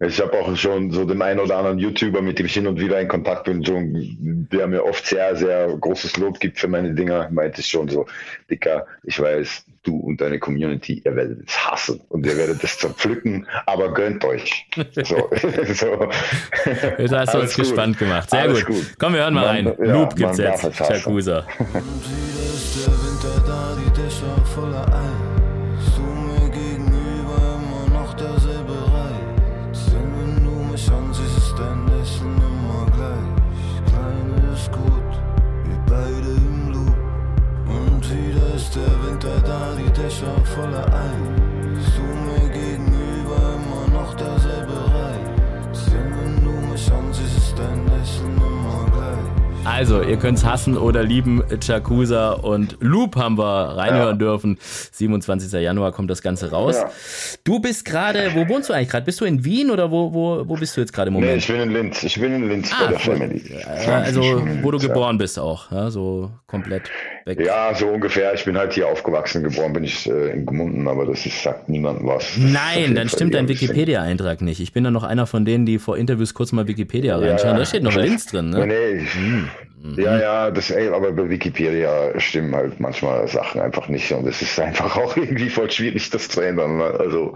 ich 0.00 0.20
habe 0.20 0.32
auch 0.34 0.56
schon 0.56 0.90
so 0.90 1.04
den 1.04 1.20
einen 1.22 1.40
oder 1.40 1.56
anderen 1.56 1.78
YouTuber, 1.78 2.22
mit 2.22 2.38
dem 2.38 2.46
ich 2.46 2.54
hin 2.54 2.66
und 2.66 2.80
wieder 2.80 3.00
in 3.00 3.08
Kontakt 3.08 3.44
bin, 3.44 3.64
schon, 3.64 4.48
der 4.52 4.66
mir 4.66 4.84
oft 4.84 5.06
sehr, 5.06 5.36
sehr 5.36 5.68
großes 5.76 6.16
Lob 6.16 6.40
gibt 6.40 6.58
für 6.58 6.68
meine 6.68 6.94
Dinger, 6.94 7.28
meinte 7.30 7.60
ich 7.60 7.66
schon 7.66 7.88
so, 7.88 8.06
Dicker, 8.50 8.86
ich 9.04 9.20
weiß, 9.20 9.64
du 9.82 9.96
und 9.96 10.20
deine 10.20 10.38
Community, 10.38 11.02
ihr 11.04 11.14
werdet 11.14 11.48
es 11.48 11.66
hassen 11.66 12.00
und 12.08 12.26
ihr 12.26 12.36
werdet 12.36 12.62
es 12.62 12.78
zerpflücken, 12.78 13.46
aber 13.66 13.92
gönnt 13.94 14.24
euch. 14.24 14.66
So, 14.96 15.30
so. 15.74 16.08
Jetzt 16.98 17.12
hast 17.12 17.34
du 17.34 17.40
uns 17.40 17.54
gut. 17.54 17.64
gespannt 17.64 17.98
gemacht. 17.98 18.30
Sehr 18.30 18.48
gut. 18.48 18.66
gut. 18.66 18.94
Komm, 18.98 19.12
wir 19.12 19.20
hören 19.20 19.34
mal 19.34 19.62
man, 19.62 19.74
rein. 19.74 19.86
Ja, 19.86 19.92
Loop 19.92 20.16
gibt's 20.16 20.38
jetzt. 20.38 20.64
Yakuza. 20.78 21.46
Also, 49.76 50.00
ihr 50.00 50.16
könnt's 50.16 50.42
hassen 50.42 50.78
oder 50.78 51.02
lieben. 51.02 51.42
Chakusa 51.60 52.32
und 52.32 52.78
Loop 52.80 53.14
haben 53.16 53.36
wir 53.36 53.76
reinhören 53.76 54.14
ja. 54.14 54.14
dürfen. 54.14 54.56
27. 54.58 55.52
Januar 55.52 55.92
kommt 55.92 56.10
das 56.10 56.22
Ganze 56.22 56.50
raus. 56.50 56.76
Ja. 56.76 56.90
Du 57.44 57.60
bist 57.60 57.84
gerade, 57.84 58.34
wo 58.34 58.48
wohnst 58.48 58.70
du 58.70 58.72
eigentlich 58.72 58.88
gerade? 58.88 59.04
Bist 59.04 59.20
du 59.20 59.26
in 59.26 59.44
Wien 59.44 59.70
oder 59.70 59.90
wo, 59.90 60.14
wo, 60.14 60.48
wo 60.48 60.54
bist 60.54 60.78
du 60.78 60.80
jetzt 60.80 60.94
gerade 60.94 61.08
im 61.08 61.12
Moment? 61.12 61.32
Nee, 61.32 61.38
ich 61.40 61.46
bin 61.46 61.60
in 61.60 61.70
Linz. 61.72 62.02
Ich 62.02 62.18
bin 62.18 62.32
in 62.32 62.48
Linz 62.48 62.72
ah, 62.72 62.84
bei 62.84 62.90
der 62.92 62.98
Family. 63.00 63.42
Also, 63.86 64.22
wo 64.62 64.70
du 64.70 64.78
geboren 64.78 65.18
bist 65.18 65.38
auch. 65.38 65.70
Ja, 65.70 65.90
so 65.90 66.30
komplett 66.46 66.84
weg. 67.26 67.40
Ja, 67.44 67.74
so 67.74 67.88
ungefähr. 67.88 68.32
Ich 68.34 68.44
bin 68.44 68.56
halt 68.56 68.72
hier 68.72 68.88
aufgewachsen. 68.88 69.42
Geboren 69.42 69.72
bin 69.72 69.84
ich 69.84 70.08
äh, 70.08 70.30
in 70.30 70.46
Gmunden, 70.46 70.88
aber 70.88 71.06
das 71.06 71.26
ist, 71.26 71.42
sagt 71.42 71.68
niemandem 71.68 72.06
was. 72.06 72.36
Nein, 72.36 72.94
dann 72.94 73.08
stimmt 73.08 73.34
dein 73.34 73.48
Wikipedia-Eintrag 73.48 74.40
nicht. 74.40 74.60
Ich 74.60 74.72
bin 74.72 74.84
dann 74.84 74.94
noch 74.94 75.04
einer 75.04 75.26
von 75.26 75.44
denen, 75.44 75.66
die 75.66 75.78
vor 75.78 75.98
Interviews 75.98 76.34
kurz 76.34 76.52
mal 76.52 76.66
Wikipedia 76.66 77.16
reinschauen. 77.16 77.52
Ja, 77.52 77.58
da 77.58 77.64
steht 77.66 77.82
noch 77.82 77.94
Linz 77.94 78.26
drin, 78.26 78.50
ne? 78.50 78.66
Nee, 78.66 79.00
hm. 79.00 79.48
Mhm. 79.82 80.00
Ja, 80.00 80.18
ja, 80.18 80.50
das, 80.50 80.70
ey, 80.70 80.88
aber 80.88 81.12
bei 81.12 81.28
Wikipedia 81.28 82.18
stimmen 82.18 82.54
halt 82.54 82.80
manchmal 82.80 83.28
Sachen 83.28 83.60
einfach 83.60 83.88
nicht 83.88 84.10
und 84.12 84.26
es 84.26 84.40
ist 84.40 84.58
einfach 84.58 84.96
auch 84.96 85.16
irgendwie 85.16 85.50
voll 85.50 85.70
schwierig, 85.70 86.08
das 86.10 86.28
zu 86.28 86.40
ändern. 86.40 86.78
Ne? 86.78 86.84
Also, 86.84 87.34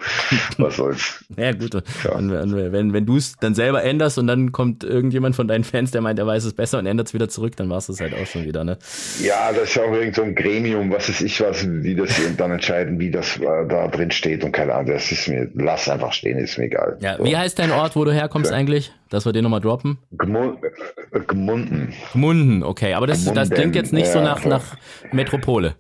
was 0.57 0.77
soll's. 0.77 1.25
ja, 1.37 1.53
gut. 1.53 1.75
Ja. 2.05 2.13
Und, 2.13 2.31
wenn, 2.33 2.93
wenn 2.93 3.07
du 3.07 3.17
es 3.17 3.37
dann 3.37 3.55
selber 3.55 3.85
änderst 3.85 4.19
und 4.19 4.27
dann 4.27 4.53
kommt 4.53 4.85
irgendjemand 4.85 5.37
von 5.37 5.49
deinen 5.49 5.65
Fans, 5.65 5.91
der 5.91 6.01
meint, 6.01 6.19
er 6.19 6.27
weiß 6.27 6.45
es 6.45 6.55
besser 6.55 6.79
und 6.79 6.87
ändert 6.87 7.09
es 7.09 7.15
wieder 7.15 7.29
zurück, 7.29 7.57
dann 7.57 7.69
war 7.69 7.79
es 7.79 7.87
das 7.87 8.01
halt 8.01 8.15
auch 8.15 8.27
schon 8.27 8.45
wieder, 8.45 8.65
ne? 8.65 8.79
Ja, 9.23 9.53
das 9.53 9.71
ist 9.71 9.79
auch 9.79 9.93
irgend 9.93 10.17
so 10.17 10.23
ein 10.23 10.35
Gremium, 10.35 10.91
was 10.91 11.09
ist 11.09 11.21
ich 11.21 11.41
was, 11.41 11.61
die 11.61 11.95
das 11.95 12.21
dann 12.37 12.53
entscheiden, 12.53 12.99
wie 12.99 13.11
das 13.11 13.37
äh, 13.37 13.67
da 13.69 13.89
drin 13.89 14.11
steht 14.11 14.45
und 14.45 14.53
keine 14.53 14.75
Ahnung, 14.75 14.93
das 14.93 15.13
ist 15.13 15.29
mir, 15.29 15.51
lass 15.55 15.89
einfach 15.89 16.13
stehen, 16.13 16.39
ist 16.39 16.59
mir 16.59 16.65
egal. 16.65 16.97
Ja, 17.01 17.19
so. 17.19 17.25
wie 17.25 17.37
heißt 17.37 17.59
dein 17.59 17.73
Ort, 17.73 17.97
wo 17.97 18.05
du 18.05 18.13
herkommst 18.13 18.51
ja. 18.51 18.57
eigentlich? 18.57 18.93
Dass 19.11 19.27
wir 19.27 19.33
den 19.33 19.43
nochmal 19.43 19.61
droppen? 19.61 19.99
Gemunden. 21.27 21.93
Gemunden, 22.31 22.63
okay. 22.63 22.95
Aber 22.95 23.07
das, 23.07 23.25
das 23.25 23.51
klingt 23.51 23.75
jetzt 23.75 23.93
nicht 23.93 24.07
ja, 24.07 24.13
so 24.13 24.21
nach, 24.21 24.45
nach 24.45 24.77
Metropole. 25.13 25.75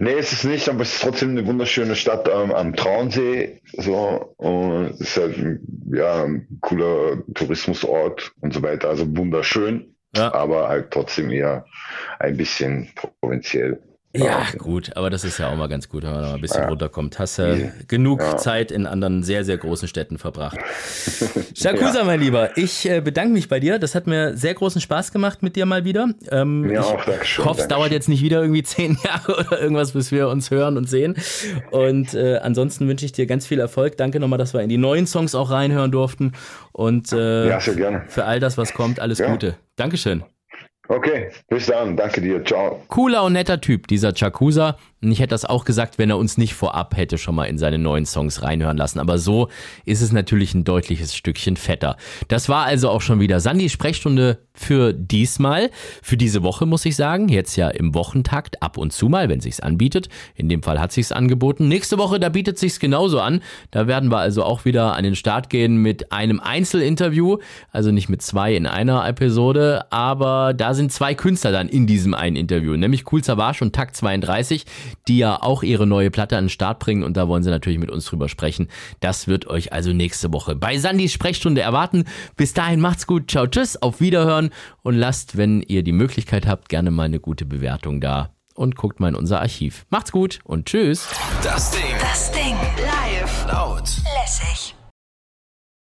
Nee, 0.00 0.14
es 0.14 0.32
ist 0.32 0.44
nicht, 0.44 0.68
aber 0.68 0.82
es 0.82 0.94
ist 0.94 1.02
trotzdem 1.02 1.30
eine 1.30 1.46
wunderschöne 1.46 1.94
Stadt 1.94 2.28
ähm, 2.28 2.52
am 2.52 2.74
Traunsee. 2.74 3.60
So, 3.76 4.34
und 4.36 4.86
es 4.86 5.00
ist 5.00 5.16
halt 5.16 5.38
ein, 5.38 5.60
ja, 5.92 6.24
ein 6.24 6.46
cooler 6.60 7.22
Tourismusort 7.34 8.32
und 8.40 8.52
so 8.52 8.62
weiter. 8.62 8.88
Also 8.88 9.04
wunderschön, 9.16 9.94
ja. 10.16 10.32
aber 10.34 10.68
halt 10.68 10.90
trotzdem 10.90 11.30
eher 11.30 11.64
ein 12.18 12.36
bisschen 12.36 12.88
provinziell. 13.20 13.80
Ja, 14.18 14.46
gut, 14.56 14.96
aber 14.96 15.10
das 15.10 15.24
ist 15.24 15.38
ja 15.38 15.50
auch 15.50 15.56
mal 15.56 15.68
ganz 15.68 15.88
gut, 15.88 16.02
wenn 16.02 16.12
man 16.12 16.22
mal 16.22 16.34
ein 16.34 16.40
bisschen 16.40 16.62
ja. 16.62 16.68
runterkommt. 16.68 17.18
Hast 17.18 17.38
ja, 17.38 17.54
ja. 17.54 17.68
genug 17.86 18.20
ja. 18.20 18.36
Zeit 18.36 18.70
in 18.70 18.86
anderen 18.86 19.22
sehr, 19.22 19.44
sehr 19.44 19.56
großen 19.56 19.88
Städten 19.88 20.18
verbracht. 20.18 20.58
Shakusa, 21.54 22.04
mein 22.04 22.20
Lieber, 22.20 22.56
ich 22.56 22.88
äh, 22.88 23.00
bedanke 23.00 23.32
mich 23.32 23.48
bei 23.48 23.60
dir. 23.60 23.78
Das 23.78 23.94
hat 23.94 24.06
mir 24.06 24.36
sehr 24.36 24.54
großen 24.54 24.80
Spaß 24.80 25.12
gemacht 25.12 25.42
mit 25.42 25.56
dir 25.56 25.66
mal 25.66 25.84
wieder. 25.84 26.08
Ähm, 26.30 26.62
mir 26.62 26.84
auch, 26.84 27.04
danke 27.04 27.24
schön. 27.24 27.44
Ich 27.44 27.48
hoffe, 27.48 27.60
es 27.62 27.68
dauert 27.68 27.92
jetzt 27.92 28.08
nicht 28.08 28.22
wieder 28.22 28.40
irgendwie 28.40 28.62
zehn 28.64 28.98
Jahre 29.04 29.38
oder 29.38 29.60
irgendwas, 29.60 29.92
bis 29.92 30.12
wir 30.12 30.28
uns 30.28 30.50
hören 30.50 30.76
und 30.76 30.88
sehen. 30.88 31.16
Und 31.70 32.14
äh, 32.14 32.38
ansonsten 32.38 32.88
wünsche 32.88 33.04
ich 33.04 33.12
dir 33.12 33.26
ganz 33.26 33.46
viel 33.46 33.60
Erfolg. 33.60 33.96
Danke 33.96 34.20
nochmal, 34.20 34.38
dass 34.38 34.54
wir 34.54 34.60
in 34.60 34.68
die 34.68 34.78
neuen 34.78 35.06
Songs 35.06 35.34
auch 35.34 35.50
reinhören 35.50 35.90
durften. 35.90 36.32
Und 36.72 37.12
äh, 37.12 37.48
ja, 37.48 37.60
für 37.60 38.24
all 38.24 38.40
das, 38.40 38.58
was 38.58 38.72
kommt, 38.74 39.00
alles 39.00 39.22
Gute. 39.22 39.56
Dankeschön. 39.76 40.24
Okay, 40.88 41.30
bis 41.48 41.66
dann. 41.66 41.96
Danke 41.96 42.20
dir. 42.20 42.42
Ciao. 42.44 42.82
Cooler 42.88 43.24
und 43.24 43.34
netter 43.34 43.60
Typ, 43.60 43.86
dieser 43.86 44.12
Chakusa. 44.14 44.76
Und 45.00 45.12
ich 45.12 45.20
hätte 45.20 45.28
das 45.28 45.44
auch 45.44 45.64
gesagt, 45.64 45.98
wenn 45.98 46.10
er 46.10 46.18
uns 46.18 46.38
nicht 46.38 46.54
vorab 46.54 46.96
hätte 46.96 47.18
schon 47.18 47.36
mal 47.36 47.44
in 47.44 47.56
seine 47.56 47.78
neuen 47.78 48.04
Songs 48.04 48.42
reinhören 48.42 48.76
lassen. 48.76 48.98
Aber 48.98 49.18
so 49.18 49.48
ist 49.84 50.00
es 50.00 50.10
natürlich 50.10 50.54
ein 50.54 50.64
deutliches 50.64 51.14
Stückchen 51.14 51.56
fetter. 51.56 51.96
Das 52.26 52.48
war 52.48 52.64
also 52.64 52.90
auch 52.90 53.00
schon 53.00 53.20
wieder 53.20 53.38
Sandys 53.38 53.70
Sprechstunde 53.70 54.38
für 54.54 54.92
diesmal. 54.92 55.70
Für 56.02 56.16
diese 56.16 56.42
Woche 56.42 56.66
muss 56.66 56.84
ich 56.84 56.96
sagen. 56.96 57.28
Jetzt 57.28 57.54
ja 57.56 57.68
im 57.68 57.94
Wochentakt 57.94 58.60
ab 58.60 58.76
und 58.76 58.92
zu 58.92 59.08
mal, 59.08 59.28
wenn 59.28 59.40
sich's 59.40 59.60
anbietet. 59.60 60.08
In 60.34 60.48
dem 60.48 60.64
Fall 60.64 60.80
hat 60.80 60.90
sich's 60.90 61.12
angeboten. 61.12 61.68
Nächste 61.68 61.96
Woche, 61.98 62.18
da 62.18 62.28
bietet 62.28 62.58
sich's 62.58 62.80
genauso 62.80 63.20
an. 63.20 63.40
Da 63.70 63.86
werden 63.86 64.10
wir 64.10 64.18
also 64.18 64.42
auch 64.42 64.64
wieder 64.64 64.96
an 64.96 65.04
den 65.04 65.14
Start 65.14 65.48
gehen 65.48 65.76
mit 65.76 66.10
einem 66.10 66.40
Einzelinterview. 66.40 67.38
Also 67.70 67.92
nicht 67.92 68.08
mit 68.08 68.20
zwei 68.22 68.56
in 68.56 68.66
einer 68.66 69.06
Episode. 69.06 69.84
Aber 69.92 70.54
da 70.54 70.74
sind 70.74 70.92
zwei 70.92 71.14
Künstler 71.14 71.52
dann 71.52 71.68
in 71.68 71.86
diesem 71.86 72.14
einen 72.14 72.34
Interview. 72.34 72.74
Nämlich 72.74 73.04
Cool 73.12 73.22
Savage 73.22 73.62
und 73.62 73.74
Takt 73.74 73.96
32 73.96 74.66
die 75.06 75.18
ja 75.18 75.42
auch 75.42 75.62
ihre 75.62 75.86
neue 75.86 76.10
Platte 76.10 76.36
an 76.36 76.44
den 76.44 76.50
Start 76.50 76.78
bringen 76.78 77.02
und 77.02 77.16
da 77.16 77.28
wollen 77.28 77.42
sie 77.42 77.50
natürlich 77.50 77.78
mit 77.78 77.90
uns 77.90 78.04
drüber 78.06 78.28
sprechen. 78.28 78.68
Das 79.00 79.28
wird 79.28 79.46
euch 79.46 79.72
also 79.72 79.92
nächste 79.92 80.32
Woche 80.32 80.56
bei 80.56 80.78
Sandys 80.78 81.12
Sprechstunde 81.12 81.60
erwarten. 81.60 82.04
Bis 82.36 82.54
dahin 82.54 82.80
macht's 82.80 83.06
gut, 83.06 83.30
ciao, 83.30 83.46
tschüss, 83.46 83.80
auf 83.80 84.00
Wiederhören 84.00 84.50
und 84.82 84.94
lasst, 84.94 85.36
wenn 85.36 85.62
ihr 85.62 85.82
die 85.82 85.92
Möglichkeit 85.92 86.46
habt, 86.46 86.68
gerne 86.68 86.90
mal 86.90 87.04
eine 87.04 87.20
gute 87.20 87.44
Bewertung 87.44 88.00
da 88.00 88.30
und 88.54 88.76
guckt 88.76 89.00
mal 89.00 89.08
in 89.08 89.14
unser 89.14 89.40
Archiv. 89.40 89.86
Macht's 89.90 90.12
gut 90.12 90.40
und 90.44 90.66
tschüss. 90.66 91.08
Das 91.42 91.70
Ding. 91.70 91.82
Das 92.00 92.32
Ding. 92.32 92.56
Live. 92.76 93.18